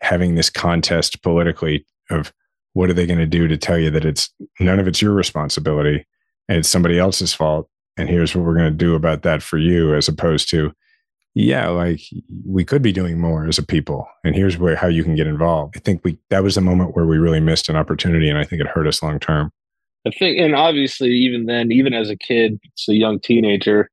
[0.00, 2.32] having this contest politically of
[2.74, 5.12] what are they going to do to tell you that it's none of it's your
[5.12, 6.06] responsibility
[6.48, 7.68] and it's somebody else's fault.
[7.96, 10.72] And here's what we're going to do about that for you as opposed to
[11.34, 12.00] yeah like
[12.46, 15.26] we could be doing more as a people and here's where how you can get
[15.26, 18.38] involved i think we that was a moment where we really missed an opportunity and
[18.38, 19.50] i think it hurt us long term
[20.06, 23.88] i think and obviously even then even as a kid it's a young teenager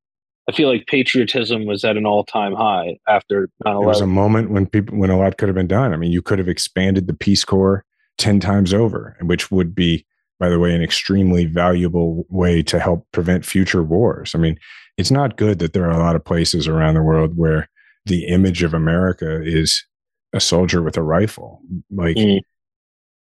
[0.48, 3.80] I feel like patriotism was at an all-time high after 9/11.
[3.80, 5.92] There was a moment when people when a lot could have been done.
[5.92, 7.84] I mean, you could have expanded the Peace Corps
[8.18, 10.06] 10 times over, which would be
[10.40, 14.36] by the way an extremely valuable way to help prevent future wars.
[14.36, 14.60] I mean,
[14.98, 17.70] it's not good that there are a lot of places around the world where
[18.06, 19.84] the image of America is
[20.34, 21.62] a soldier with a rifle.
[21.92, 22.40] Like mm.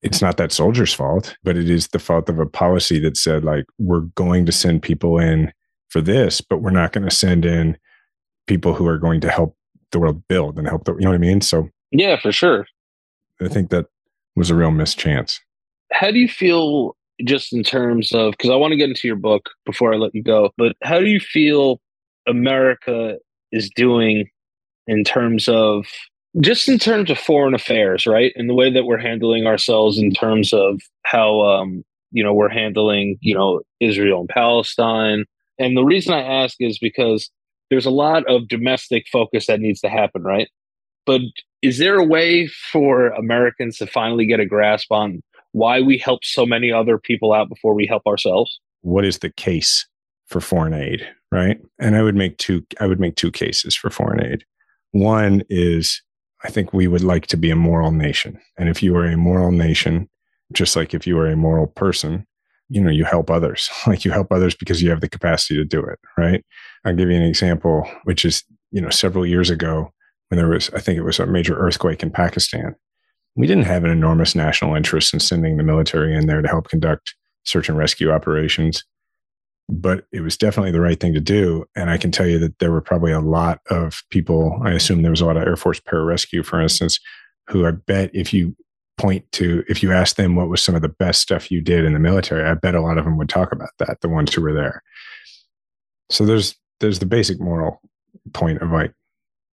[0.02, 3.44] it's not that soldier's fault, but it is the fault of a policy that said
[3.44, 5.52] like we're going to send people in
[5.88, 7.78] for this, but we're not going to send in
[8.46, 9.56] people who are going to help
[9.92, 11.40] the world build and help the, you know what I mean?
[11.40, 12.66] So, yeah, for sure.
[13.40, 13.86] I think that
[14.36, 15.40] was a real mischance.
[15.92, 19.16] How do you feel just in terms of, because I want to get into your
[19.16, 21.80] book before I let you go, but how do you feel
[22.26, 23.16] America
[23.52, 24.28] is doing
[24.86, 25.86] in terms of
[26.40, 28.32] just in terms of foreign affairs, right?
[28.34, 32.48] And the way that we're handling ourselves in terms of how, um, you know, we're
[32.48, 35.26] handling, you know, Israel and Palestine,
[35.58, 37.30] and the reason I ask is because
[37.70, 40.48] there's a lot of domestic focus that needs to happen, right?
[41.06, 41.20] But
[41.62, 45.22] is there a way for Americans to finally get a grasp on
[45.54, 48.60] why we help so many other people out before we help ourselves?
[48.80, 49.86] What is the case
[50.26, 51.60] for foreign aid, right?
[51.78, 54.44] And I would make two I would make two cases for foreign aid.
[54.90, 56.02] One is
[56.42, 58.38] I think we would like to be a moral nation.
[58.58, 60.10] And if you are a moral nation,
[60.52, 62.26] just like if you are a moral person,
[62.68, 65.64] you know you help others like you help others because you have the capacity to
[65.64, 66.44] do it right
[66.84, 69.92] i'll give you an example which is you know several years ago
[70.28, 72.74] when there was i think it was a major earthquake in pakistan
[73.36, 76.68] we didn't have an enormous national interest in sending the military in there to help
[76.68, 78.84] conduct search and rescue operations
[79.70, 81.64] but it was definitely the right thing to do.
[81.74, 85.02] And i can tell you that there were probably a lot of people i assume
[85.02, 87.00] there was a lot of air force pararescue for instance
[87.48, 88.54] who i bet if you
[88.96, 91.84] point to if you ask them what was some of the best stuff you did
[91.84, 94.32] in the military i bet a lot of them would talk about that the ones
[94.32, 94.82] who were there.
[96.10, 97.80] So there's there's the basic moral
[98.32, 98.92] point of like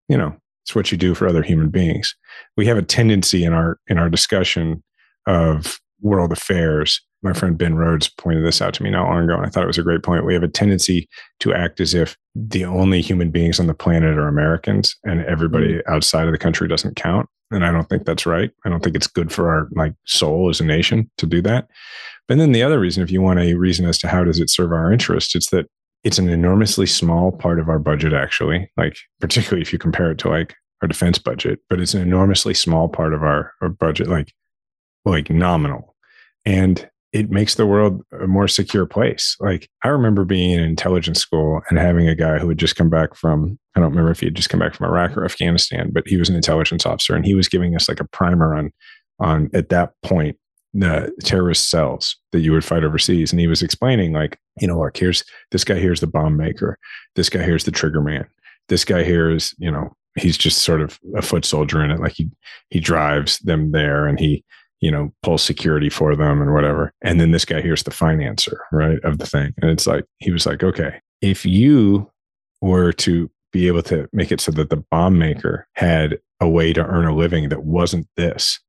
[0.10, 2.16] you know it's what you do for other human beings
[2.58, 4.84] we have a tendency in our in our discussion
[5.28, 9.36] of world affairs my friend ben rhodes pointed this out to me not long ago
[9.36, 11.08] and i thought it was a great point we have a tendency
[11.40, 15.74] to act as if the only human beings on the planet are americans and everybody
[15.74, 15.94] mm-hmm.
[15.94, 18.52] outside of the country doesn't count and I don't think that's right.
[18.66, 21.68] I don't think it's good for our like soul as a nation to do that.
[22.28, 24.50] But then the other reason, if you want a reason as to how does it
[24.50, 25.68] serve our interest, it's that
[26.04, 28.72] it's an enormously small part of our budget, actually.
[28.78, 32.54] Like particularly if you compare it to like our defense budget, but it's an enormously
[32.54, 34.34] small part of our, our budget, like
[35.06, 35.96] like nominal.
[36.46, 39.36] And it makes the world a more secure place.
[39.40, 42.90] Like I remember being in intelligence school and having a guy who had just come
[42.90, 45.92] back from I don't remember if he had just come back from Iraq or Afghanistan,
[45.94, 48.72] but he was an intelligence officer and he was giving us like a primer on
[49.20, 50.38] on at that point
[50.74, 53.32] the terrorist cells that you would fight overseas.
[53.32, 56.78] And he was explaining like, you know, like here's this guy here's the bomb maker,
[57.16, 58.26] this guy here's the trigger man,
[58.70, 62.00] this guy here is, you know, he's just sort of a foot soldier in it.
[62.00, 62.30] Like he
[62.70, 64.44] he drives them there and he
[64.82, 66.92] you know, pulls security for them and whatever.
[67.02, 69.54] And then this guy here's the financer, right, of the thing.
[69.62, 72.10] And it's like, he was like, okay, if you
[72.62, 76.74] were to be able to make it so that the bomb maker had a way
[76.74, 78.60] to earn a living that wasn't this,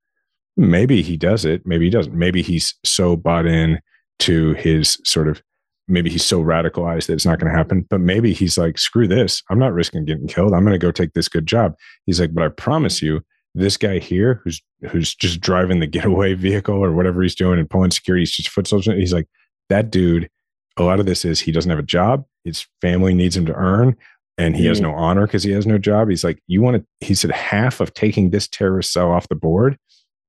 [0.57, 2.15] maybe he does it, maybe he doesn't.
[2.15, 3.81] Maybe he's so bought in
[4.21, 5.43] to his sort of
[5.89, 7.87] maybe he's so radicalized that it's not going to happen.
[7.91, 9.43] But maybe he's like, screw this.
[9.51, 10.53] I'm not risking getting killed.
[10.53, 11.75] I'm going to go take this good job.
[12.07, 13.23] He's like, but I promise you,
[13.55, 17.69] this guy here who's who's just driving the getaway vehicle or whatever he's doing and
[17.69, 18.99] pulling security, he's just foot soldiers.
[18.99, 19.29] He's like,
[19.69, 20.31] that dude,
[20.77, 22.25] a lot of this is he doesn't have a job.
[22.45, 23.97] His family needs him to earn
[24.39, 24.69] and he mm.
[24.69, 26.09] has no honor because he has no job.
[26.09, 29.35] He's like, you want to, he said, half of taking this terrorist cell off the
[29.35, 29.77] board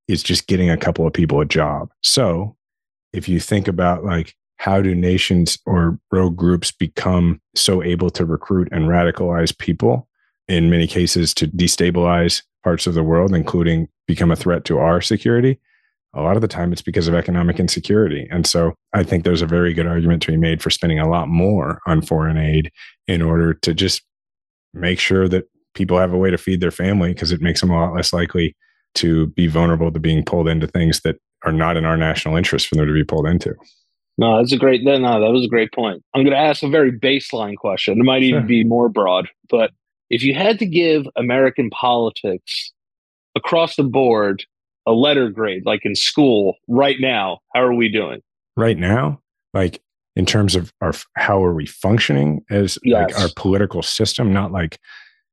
[0.08, 1.90] is just getting a couple of people a job.
[2.02, 2.56] So
[3.14, 8.26] if you think about like, how do nations or rogue groups become so able to
[8.26, 10.08] recruit and radicalize people
[10.48, 15.02] in many cases to destabilize parts of the world, including become a threat to our
[15.02, 15.60] security?
[16.14, 18.28] A lot of the time, it's because of economic insecurity.
[18.32, 21.10] And so I think there's a very good argument to be made for spending a
[21.10, 22.72] lot more on foreign aid
[23.08, 24.04] in order to just
[24.74, 27.72] make sure that people have a way to feed their family because it makes them
[27.72, 28.56] a lot less likely
[28.96, 32.68] to be vulnerable to being pulled into things that are not in our national interest
[32.68, 33.54] for them to be pulled into.
[34.18, 34.84] No, that's a great.
[34.84, 36.04] No, that was a great point.
[36.14, 38.00] I'm going to ask a very baseline question.
[38.00, 38.30] It might sure.
[38.30, 39.72] even be more broad, but
[40.10, 42.72] if you had to give American politics
[43.36, 44.46] across the board
[44.86, 48.22] a letter grade, like in school right now, how are we doing?
[48.56, 49.20] Right now,
[49.54, 49.82] like
[50.16, 53.12] in terms of our how are we functioning as yes.
[53.12, 54.32] like our political system?
[54.32, 54.78] Not like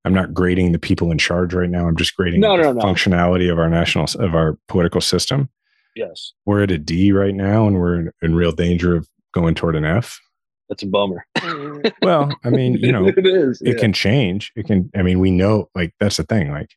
[0.04, 1.86] I'm not grading the people in charge right now.
[1.86, 2.80] I'm just grading no, the no, no.
[2.80, 5.48] functionality of our national of our political system.
[5.94, 6.32] Yes.
[6.46, 9.76] We're at a D right now and we're in, in real danger of going toward
[9.76, 10.20] an F.
[10.68, 11.26] That's a bummer.
[12.02, 13.60] well, I mean, you know, it is.
[13.60, 13.80] It yeah.
[13.80, 14.52] can change.
[14.54, 16.52] It can, I mean, we know, like, that's the thing.
[16.52, 16.70] Like,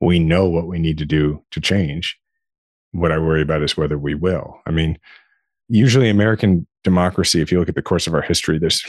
[0.00, 2.16] we know what we need to do to change.
[2.92, 4.60] What I worry about is whether we will.
[4.66, 4.98] I mean,
[5.68, 8.84] usually American democracy, if you look at the course of our history, there's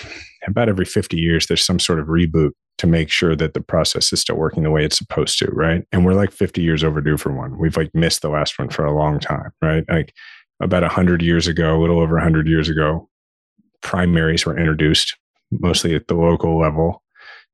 [0.45, 4.11] about every 50 years, there's some sort of reboot to make sure that the process
[4.11, 5.85] is still working the way it's supposed to, right?
[5.91, 7.57] And we're like 50 years overdue for one.
[7.57, 9.83] We've like missed the last one for a long time, right?
[9.89, 10.13] Like
[10.61, 13.09] about 100 years ago, a little over 100 years ago,
[13.81, 15.15] primaries were introduced
[15.51, 17.01] mostly at the local level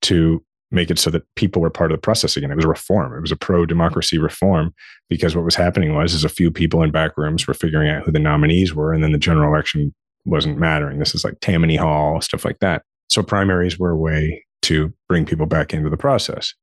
[0.01, 2.49] to make it so that people were part of the process again.
[2.49, 3.15] It was a reform.
[3.15, 4.74] It was a pro democracy reform
[5.09, 8.03] because what was happening was is a few people in back rooms were figuring out
[8.03, 9.93] who the nominees were, and then the general election
[10.26, 10.99] wasn't mattering.
[10.99, 12.84] This is like Tammany Hall, stuff like that.
[13.09, 16.53] So primaries were a way to bring people back into the process.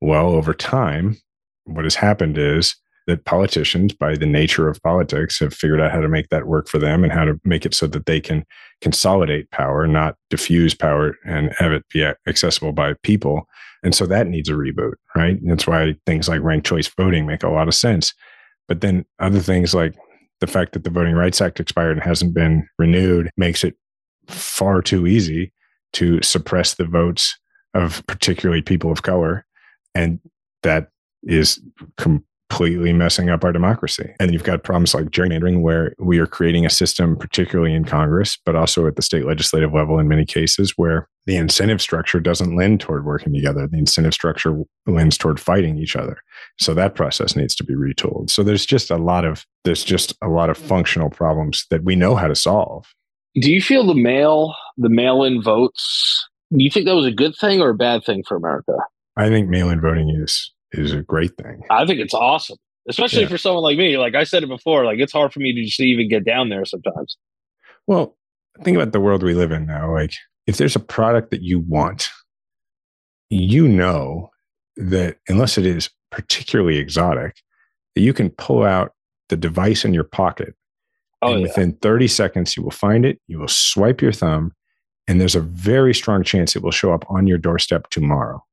[0.00, 1.16] Well, over time,
[1.64, 2.76] what has happened is
[3.06, 6.68] that politicians, by the nature of politics, have figured out how to make that work
[6.68, 8.44] for them and how to make it so that they can
[8.80, 13.48] consolidate power, not diffuse power and have it be accessible by people.
[13.82, 15.40] And so that needs a reboot, right?
[15.40, 18.14] And that's why things like ranked choice voting make a lot of sense.
[18.68, 19.94] But then other things like
[20.40, 23.76] the fact that the Voting Rights Act expired and hasn't been renewed makes it
[24.28, 25.52] far too easy
[25.94, 27.38] to suppress the votes
[27.74, 29.44] of particularly people of color.
[29.94, 30.20] And
[30.62, 30.88] that
[31.22, 31.60] is
[31.96, 34.14] completely messing up our democracy.
[34.20, 38.38] And you've got problems like gerrymandering, where we are creating a system, particularly in Congress,
[38.44, 42.56] but also at the state legislative level in many cases, where the incentive structure doesn't
[42.56, 43.66] lend toward working together.
[43.66, 44.54] The incentive structure
[44.86, 46.18] lends toward fighting each other.
[46.58, 48.28] So that process needs to be retooled.
[48.28, 51.96] So there's just a lot of there's just a lot of functional problems that we
[51.96, 52.86] know how to solve.
[53.40, 57.12] Do you feel the mail the mail in votes do you think that was a
[57.12, 58.74] good thing or a bad thing for America?
[59.16, 61.62] I think mail-in voting is is a great thing.
[61.70, 62.58] I think it's awesome,
[62.88, 63.28] especially yeah.
[63.28, 63.98] for someone like me.
[63.98, 66.48] Like I said it before, like it's hard for me to just even get down
[66.48, 67.16] there sometimes.
[67.86, 68.16] Well,
[68.62, 69.92] think about the world we live in now.
[69.92, 70.14] Like
[70.46, 72.10] if there's a product that you want,
[73.30, 74.30] you know
[74.76, 77.36] that unless it is particularly exotic,
[77.94, 78.92] that you can pull out
[79.28, 80.54] the device in your pocket.
[81.22, 81.46] Oh, and yeah.
[81.46, 83.20] within 30 seconds, you will find it.
[83.26, 84.52] You will swipe your thumb
[85.08, 88.44] and there's a very strong chance it will show up on your doorstep tomorrow.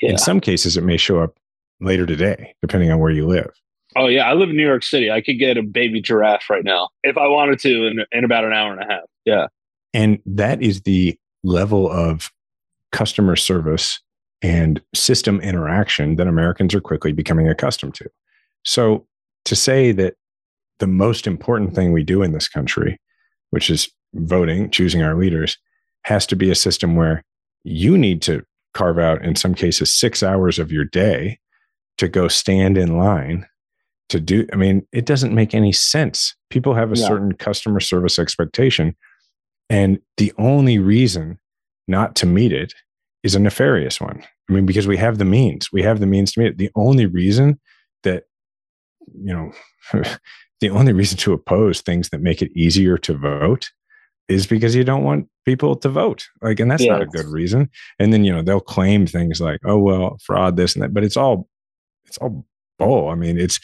[0.00, 0.10] Yeah.
[0.10, 1.36] In some cases, it may show up
[1.80, 3.50] later today, depending on where you live.
[3.96, 5.10] Oh yeah, I live in New York City.
[5.10, 8.44] I could get a baby giraffe right now if I wanted to in, in about
[8.44, 9.02] an hour and a half.
[9.24, 9.48] Yeah,
[9.92, 12.30] and that is the level of
[12.92, 14.00] customer service
[14.42, 18.08] and system interaction that Americans are quickly becoming accustomed to.
[18.64, 19.06] So
[19.44, 20.14] to say that
[20.78, 22.98] the most important thing we do in this country,
[23.50, 25.58] which is voting, choosing our leaders,
[26.04, 27.22] has to be a system where
[27.64, 28.42] you need to
[28.74, 31.38] carve out, in some cases, six hours of your day
[31.98, 33.46] to go stand in line
[34.08, 34.46] to do.
[34.52, 36.34] I mean, it doesn't make any sense.
[36.50, 37.06] People have a yeah.
[37.06, 38.96] certain customer service expectation.
[39.68, 41.38] And the only reason
[41.86, 42.74] not to meet it
[43.22, 44.22] is a nefarious one.
[44.48, 46.58] I mean, because we have the means, we have the means to meet it.
[46.58, 47.60] The only reason
[48.02, 48.24] that,
[49.14, 49.52] you know,
[50.60, 53.70] the only reason to oppose things that make it easier to vote
[54.30, 56.28] is because you don't want people to vote.
[56.40, 57.68] Like, and that's not a good reason.
[57.98, 61.04] And then, you know, they'll claim things like, oh, well, fraud, this and that, but
[61.04, 61.48] it's all,
[62.06, 62.46] it's all
[62.78, 63.08] bull.
[63.08, 63.58] I mean, it's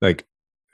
[0.00, 0.24] like,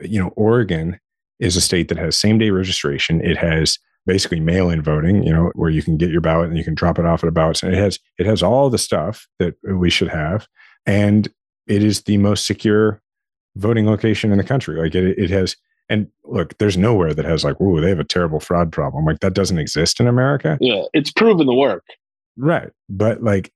[0.01, 1.01] you know, Oregon
[1.41, 3.21] is a state that has same day registration.
[3.23, 6.59] It has basically mail in voting, you know, where you can get your ballot and
[6.59, 7.63] you can drop it off at a ballot.
[7.63, 10.47] And it has it has all the stuff that we should have,
[10.87, 11.29] and
[11.67, 13.01] it is the most secure
[13.57, 14.81] voting location in the country.
[14.81, 15.57] Like it, it has.
[15.89, 19.05] And look, there's nowhere that has like, oh, they have a terrible fraud problem.
[19.05, 20.59] Like that doesn't exist in America.
[20.61, 21.85] Yeah, it's proven the work.
[22.37, 22.71] Right.
[22.89, 23.53] But like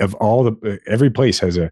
[0.00, 1.70] of all the every place has a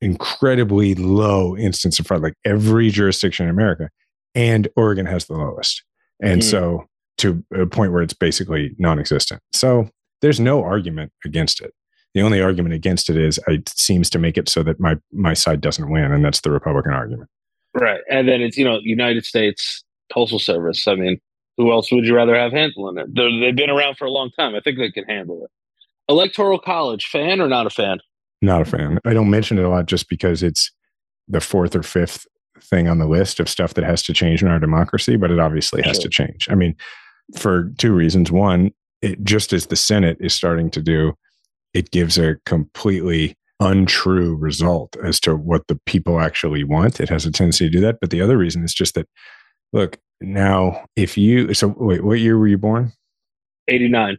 [0.00, 3.88] incredibly low instance of fraud, like every jurisdiction in America,
[4.34, 5.82] and Oregon has the lowest.
[6.20, 6.44] And mm.
[6.44, 6.86] so
[7.18, 9.40] to a point where it's basically non-existent.
[9.52, 9.88] So
[10.22, 11.72] there's no argument against it.
[12.14, 15.34] The only argument against it is it seems to make it so that my my
[15.34, 17.30] side doesn't win, and that's the Republican argument.
[17.74, 20.86] Right, and then it's you know United States Postal Service.
[20.86, 21.18] I mean,
[21.56, 23.14] who else would you rather have handling it?
[23.14, 24.54] They're, they've been around for a long time.
[24.54, 25.50] I think they can handle it.
[26.08, 27.98] Electoral College, fan or not a fan?
[28.42, 28.98] Not a fan.
[29.04, 30.70] I don't mention it a lot just because it's
[31.28, 32.26] the fourth or fifth
[32.60, 35.38] thing on the list of stuff that has to change in our democracy, but it
[35.38, 36.02] obviously has sure.
[36.02, 36.48] to change.
[36.50, 36.76] I mean,
[37.36, 38.30] for two reasons.
[38.30, 41.14] One, it just as the Senate is starting to do,
[41.74, 47.00] it gives a completely untrue result as to what the people actually want.
[47.00, 47.98] It has a tendency to do that.
[48.00, 49.08] But the other reason is just that,
[49.72, 52.92] look, now if you, so wait, what year were you born?
[53.68, 54.18] 89.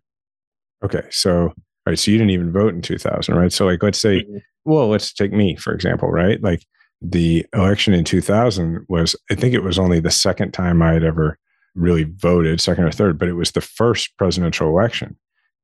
[0.84, 1.04] Okay.
[1.10, 1.54] So,
[1.86, 2.00] right.
[2.00, 3.52] So you didn't even vote in 2000, right?
[3.52, 4.38] So, like, let's say, mm-hmm.
[4.66, 6.41] well, let's take me, for example, right?
[6.41, 6.66] Like
[7.02, 11.04] the election in 2000 was, I think it was only the second time I had
[11.04, 11.38] ever
[11.76, 15.18] really voted, second or third, but it was the first presidential election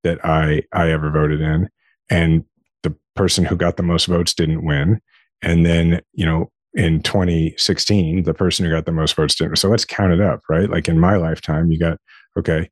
[0.03, 1.69] that I I ever voted in,
[2.09, 2.45] and
[3.19, 5.01] person who got the most votes didn't win.
[5.41, 9.57] And then you know in 2016, the person who got the most votes didn't.
[9.57, 10.69] So let's count it up, right?
[10.69, 11.97] Like in my lifetime, you got
[12.37, 12.69] okay,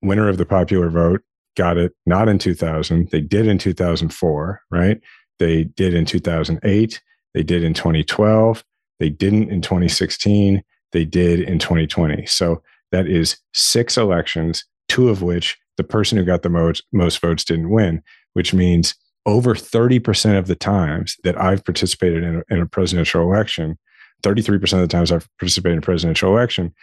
[0.00, 1.20] winner of the popular vote
[1.56, 4.98] got it not in 2000, they did in 2004, right?
[5.38, 7.02] They did in 2008,
[7.34, 8.64] they did in 2012,
[8.98, 12.24] they didn't in 2016, they did in 2020.
[12.24, 17.20] So that is six elections, two of which the person who got the most, most
[17.20, 18.94] votes didn't win, which means
[19.26, 23.78] over 30% of the times that I've participated in a, in a presidential election,
[24.22, 26.74] 33% of the times I've participated in a presidential election,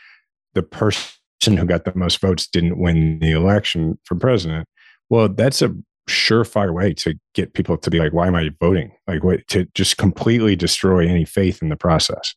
[0.54, 4.68] the person who got the most votes didn't win the election for president.
[5.10, 5.76] Well, that's a
[6.10, 8.92] surefire way to get people to be like, why am I voting?
[9.08, 12.34] Like, what, to just completely destroy any faith in the process.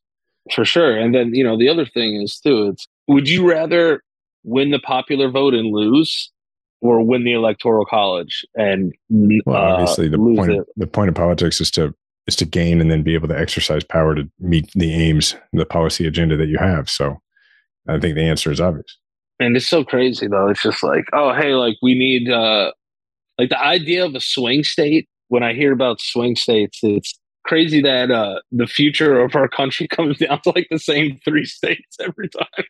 [0.54, 0.96] For sure.
[0.96, 4.02] And then, you know, the other thing is too, it's would you rather
[4.44, 6.30] win the popular vote and lose
[6.80, 8.92] or win the electoral college and
[9.44, 11.94] well, obviously uh, the point of, the point of politics is to
[12.26, 15.66] is to gain and then be able to exercise power to meet the aims the
[15.66, 17.20] policy agenda that you have so
[17.88, 18.98] i think the answer is obvious
[19.38, 22.70] and it's so crazy though it's just like oh hey like we need uh
[23.38, 27.80] like the idea of a swing state when i hear about swing states it's crazy
[27.82, 31.96] that uh, the future of our country comes down to like the same three states
[32.00, 32.64] every time.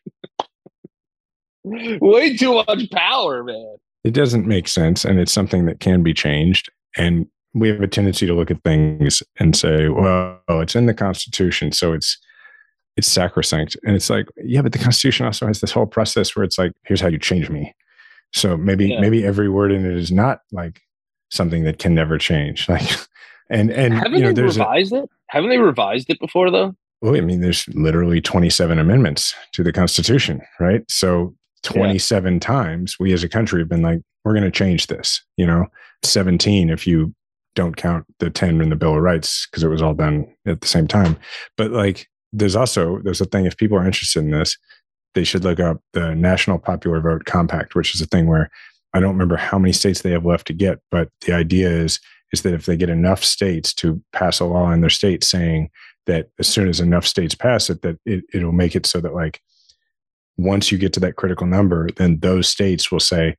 [2.01, 3.75] Way too much power, man.
[4.03, 6.69] It doesn't make sense, and it's something that can be changed.
[6.97, 10.93] And we have a tendency to look at things and say, "Well, it's in the
[10.93, 12.17] Constitution, so it's
[12.97, 16.43] it's sacrosanct." And it's like, yeah, but the Constitution also has this whole process where
[16.43, 17.75] it's like, "Here's how you change me."
[18.33, 18.99] So maybe yeah.
[18.99, 20.81] maybe every word in it is not like
[21.29, 22.67] something that can never change.
[22.69, 22.89] Like
[23.49, 25.09] and and haven't you know, they revised a, it?
[25.27, 26.73] Haven't they revised it before though?
[27.01, 30.83] Well, I mean, there's literally 27 amendments to the Constitution, right?
[30.89, 32.39] So 27 yeah.
[32.39, 35.21] times we as a country have been like, we're going to change this.
[35.37, 35.67] You know,
[36.03, 37.13] 17 if you
[37.55, 40.61] don't count the 10 in the Bill of Rights because it was all done at
[40.61, 41.17] the same time.
[41.57, 44.57] But like, there's also there's a thing if people are interested in this,
[45.15, 48.49] they should look up the National Popular Vote Compact, which is a thing where
[48.93, 51.99] I don't remember how many states they have left to get, but the idea is
[52.31, 55.69] is that if they get enough states to pass a law in their state saying
[56.05, 59.13] that as soon as enough states pass it, that it, it'll make it so that
[59.13, 59.41] like
[60.43, 63.35] once you get to that critical number, then those states will say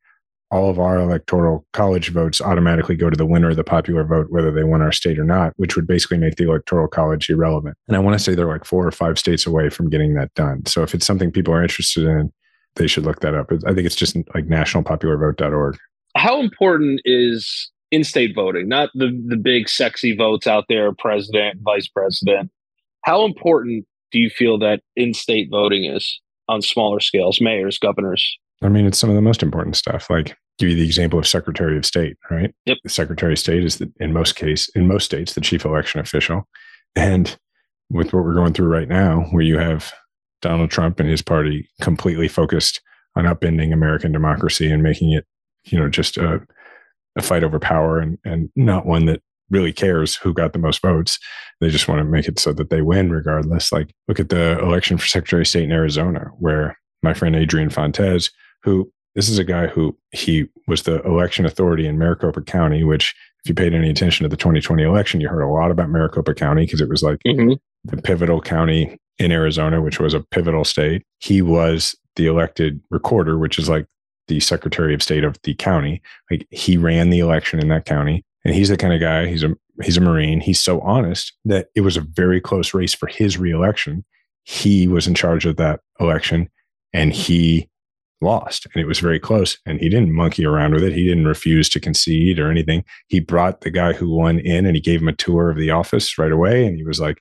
[0.53, 4.27] all of our electoral college votes automatically go to the winner of the popular vote,
[4.29, 7.75] whether they won our state or not, which would basically make the electoral college irrelevant.
[7.89, 10.33] And I want to say they're like four or five states away from getting that
[10.35, 10.67] done.
[10.67, 12.31] So if it's something people are interested in,
[12.77, 13.51] they should look that up.
[13.67, 15.79] I think it's just like nationalpopularvote.org.
[16.17, 21.89] How important is in-state voting, not the the big sexy votes out there, president, vice
[21.89, 22.51] president.
[23.05, 28.39] How important do you feel that in-state voting is on smaller scales, mayors, governors?
[28.63, 30.09] I mean, it's some of the most important stuff.
[30.09, 32.55] Like give you the example of Secretary of State, right?
[32.67, 32.79] Yep.
[32.85, 36.01] The Secretary of State is the, in most case, in most states, the chief election
[36.01, 36.49] official.
[36.95, 37.37] And
[37.91, 39.93] with what we're going through right now, where you have
[40.41, 42.81] Donald Trump and his party completely focused
[43.17, 45.27] on upending American democracy and making it,
[45.65, 46.41] you know, just a
[47.15, 49.23] a fight over power and and not one that
[49.53, 51.19] really cares who got the most votes.
[51.61, 53.71] They just want to make it so that they win regardless.
[53.71, 57.71] Like look at the election for Secretary of State in Arizona, where my friend Adrian
[57.71, 58.31] Fontes,
[58.65, 63.15] who this is a guy who he was the election authority in Maricopa County, which
[63.45, 66.35] if you paid any attention to the 2020 election, you heard a lot about Maricopa
[66.35, 67.53] County because it was like mm-hmm.
[67.85, 71.03] the pivotal county in Arizona, which was a pivotal state.
[71.19, 73.87] He was the elected recorder, which is like
[74.29, 76.01] the secretary of state of the county.
[76.31, 78.25] Like he ran the election in that county.
[78.45, 80.41] And he's the kind of guy, he's a he's a Marine.
[80.41, 84.05] He's so honest that it was a very close race for his reelection.
[84.45, 86.51] He was in charge of that election
[86.93, 87.69] and he
[88.23, 91.27] lost and it was very close and he didn't monkey around with it he didn't
[91.27, 95.03] refuse to concede or anything he brought the guy who won in and he gave
[95.03, 97.21] him a tour of the office right away and he was like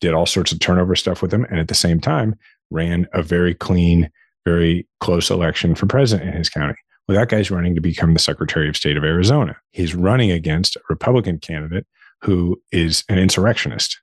[0.00, 2.38] did all sorts of turnover stuff with him and at the same time
[2.70, 4.08] ran a very clean
[4.44, 6.76] very close election for president in his county
[7.06, 9.56] well that guy's running to become the secretary of state of arizona.
[9.72, 11.86] He's running against a republican candidate
[12.22, 14.00] who is an insurrectionist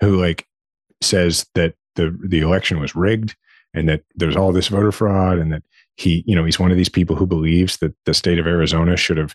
[0.00, 0.46] who like
[1.00, 3.36] says that the the election was rigged
[3.74, 5.62] and that there's all this voter fraud and that
[5.96, 8.96] he you know he's one of these people who believes that the state of arizona
[8.96, 9.34] should have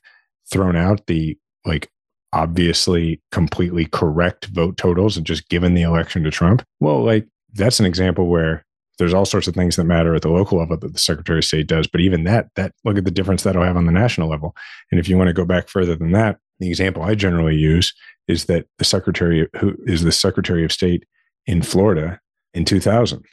[0.51, 1.89] thrown out the like
[2.33, 6.63] obviously completely correct vote totals and just given the election to trump.
[6.79, 8.64] Well like that's an example where
[8.97, 11.45] there's all sorts of things that matter at the local level that the secretary of
[11.45, 14.29] state does but even that that look at the difference that'll have on the national
[14.29, 14.55] level
[14.91, 17.93] and if you want to go back further than that the example i generally use
[18.27, 21.05] is that the secretary who is the secretary of state
[21.45, 22.19] in florida
[22.53, 23.23] in 2000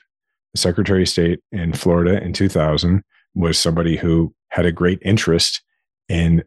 [0.55, 3.03] the secretary of state in florida in 2000
[3.35, 5.63] was somebody who had a great interest
[6.09, 6.43] in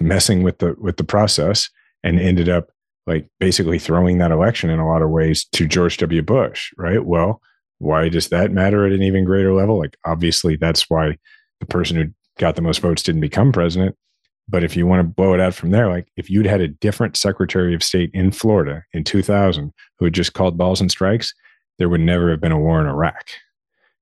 [0.00, 1.68] messing with the with the process
[2.02, 2.70] and ended up
[3.06, 6.22] like basically throwing that election in a lot of ways to George W.
[6.22, 7.04] Bush, right?
[7.04, 7.40] Well,
[7.78, 9.78] why does that matter at an even greater level?
[9.78, 11.16] Like obviously that's why
[11.60, 12.04] the person who
[12.38, 13.96] got the most votes didn't become president.
[14.48, 16.68] But if you want to blow it out from there, like if you'd had a
[16.68, 21.34] different Secretary of State in Florida in 2000 who had just called balls and strikes,
[21.78, 23.26] there would never have been a war in Iraq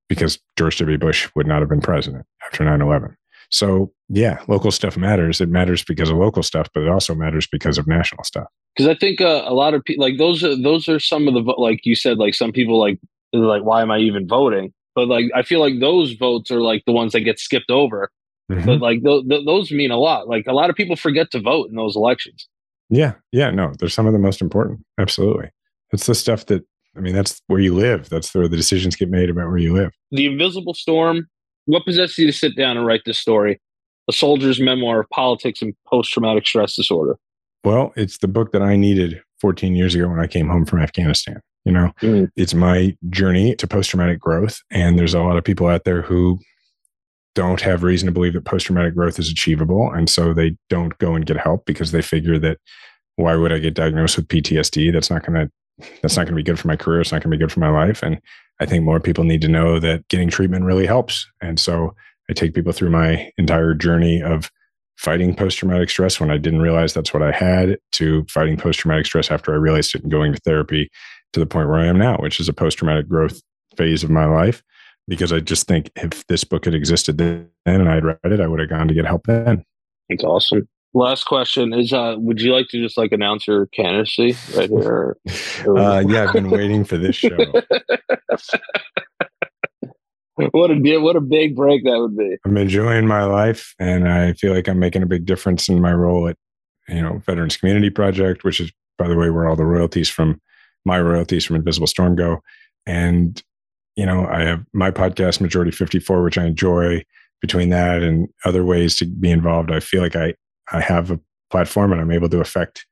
[0.08, 0.98] because George W.
[0.98, 3.16] Bush would not have been president after 9 11.
[3.50, 5.40] So, yeah, local stuff matters.
[5.40, 8.48] It matters because of local stuff, but it also matters because of national stuff.
[8.74, 11.34] Because I think uh, a lot of people, like those, are those are some of
[11.34, 12.98] the, like you said, like some people, like,
[13.32, 14.72] like, why am I even voting?
[14.94, 18.10] But like, I feel like those votes are like the ones that get skipped over.
[18.50, 18.66] Mm-hmm.
[18.66, 20.28] But like, th- th- those mean a lot.
[20.28, 22.48] Like, a lot of people forget to vote in those elections.
[22.88, 23.14] Yeah.
[23.32, 23.50] Yeah.
[23.50, 24.80] No, they're some of the most important.
[24.98, 25.50] Absolutely.
[25.92, 26.64] It's the stuff that
[26.96, 28.08] I mean, that's where you live.
[28.08, 29.92] That's where the decisions get made about where you live.
[30.10, 31.28] The Invisible Storm.
[31.66, 33.60] What possessed you to sit down and write this story?
[34.08, 37.16] A soldier's memoir of politics and post traumatic stress disorder.
[37.64, 40.78] Well, it's the book that I needed 14 years ago when I came home from
[40.78, 41.40] Afghanistan.
[41.66, 42.30] You know, mm.
[42.36, 44.60] it's my journey to post traumatic growth.
[44.70, 46.38] And there's a lot of people out there who
[47.34, 49.90] don't have reason to believe that post traumatic growth is achievable.
[49.92, 52.58] And so they don't go and get help because they figure that
[53.16, 54.92] why would I get diagnosed with PTSD?
[54.92, 55.50] That's not going to
[56.00, 57.00] that's not going to be good for my career.
[57.00, 58.02] It's not going to be good for my life.
[58.02, 58.20] And
[58.60, 61.26] I think more people need to know that getting treatment really helps.
[61.42, 61.94] And so
[62.30, 64.50] I take people through my entire journey of
[64.96, 68.78] fighting post traumatic stress when I didn't realize that's what I had to fighting post
[68.78, 70.90] traumatic stress after I realized it and going to therapy
[71.36, 73.42] to the point where I am now, which is a post traumatic growth
[73.76, 74.62] phase of my life.
[75.06, 78.40] Because I just think if this book had existed then and I had read it,
[78.40, 79.62] I would have gone to get help then.
[80.08, 80.66] It's awesome.
[80.94, 85.18] Last question is: uh, Would you like to just like announce your candidacy right here?
[85.68, 87.36] uh, yeah, I've been waiting for this show.
[90.36, 92.38] what a what a big break that would be.
[92.46, 95.92] I'm enjoying my life, and I feel like I'm making a big difference in my
[95.92, 96.38] role at
[96.88, 100.40] you know Veterans Community Project, which is by the way where all the royalties from
[100.86, 102.42] my royalties from Invisible Storm go.
[102.86, 103.42] And
[103.96, 107.04] you know, I have my podcast Majority 54, which I enjoy.
[107.42, 110.34] Between that and other ways to be involved, I feel like I
[110.72, 111.20] I have a
[111.50, 112.86] platform and I'm able to affect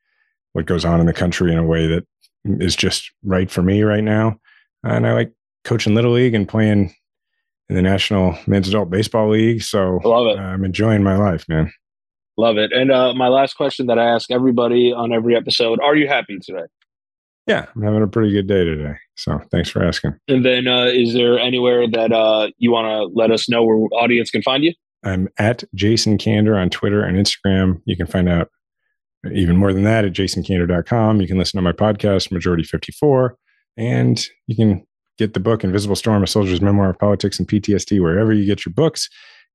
[0.52, 2.06] what goes on in the country in a way that
[2.44, 4.38] is just right for me right now.
[4.82, 5.32] And I like
[5.64, 6.94] coaching little league and playing
[7.68, 9.62] in the National Men's Adult Baseball League.
[9.62, 10.38] So love it.
[10.38, 11.72] I'm enjoying my life, man.
[12.36, 12.72] Love it.
[12.72, 16.38] And uh, my last question that I ask everybody on every episode: Are you happy
[16.38, 16.66] today?
[17.46, 18.94] Yeah, I'm having a pretty good day today.
[19.16, 20.14] So thanks for asking.
[20.28, 23.76] And then, uh, is there anywhere that uh, you want to let us know where
[23.92, 24.72] audience can find you?
[25.04, 27.82] I'm at Jason Kander on Twitter and Instagram.
[27.84, 28.48] You can find out
[29.32, 31.20] even more than that at jasonkander.com.
[31.20, 33.36] You can listen to my podcast, Majority 54,
[33.76, 34.86] and you can
[35.18, 38.64] get the book Invisible Storm, A Soldier's Memoir of Politics and PTSD, wherever you get
[38.64, 39.08] your books.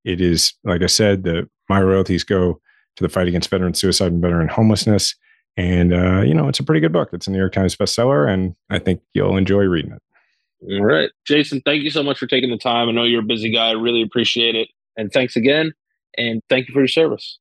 [0.05, 2.59] It is, like I said, the my royalties go
[2.95, 5.15] to the fight against veteran suicide and veteran homelessness.
[5.57, 7.09] And, uh, you know, it's a pretty good book.
[7.11, 10.01] It's a New York Times bestseller, and I think you'll enjoy reading it.
[10.61, 11.09] All right.
[11.25, 12.89] Jason, thank you so much for taking the time.
[12.89, 13.69] I know you're a busy guy.
[13.69, 14.69] I really appreciate it.
[14.97, 15.73] And thanks again.
[16.17, 17.39] And thank you for your service.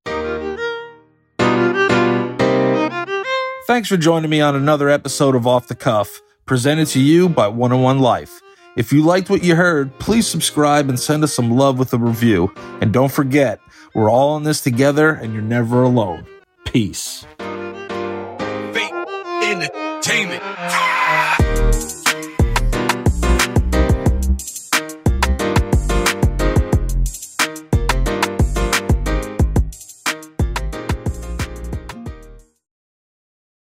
[3.66, 7.48] Thanks for joining me on another episode of Off the Cuff, presented to you by
[7.48, 8.40] 101 Life.
[8.76, 11.98] If you liked what you heard, please subscribe and send us some love with a
[11.98, 12.52] review.
[12.80, 13.60] And don't forget,
[13.94, 16.26] we're all in this together and you're never alone.
[16.64, 17.26] Peace.
[20.10, 20.87] Entertainment.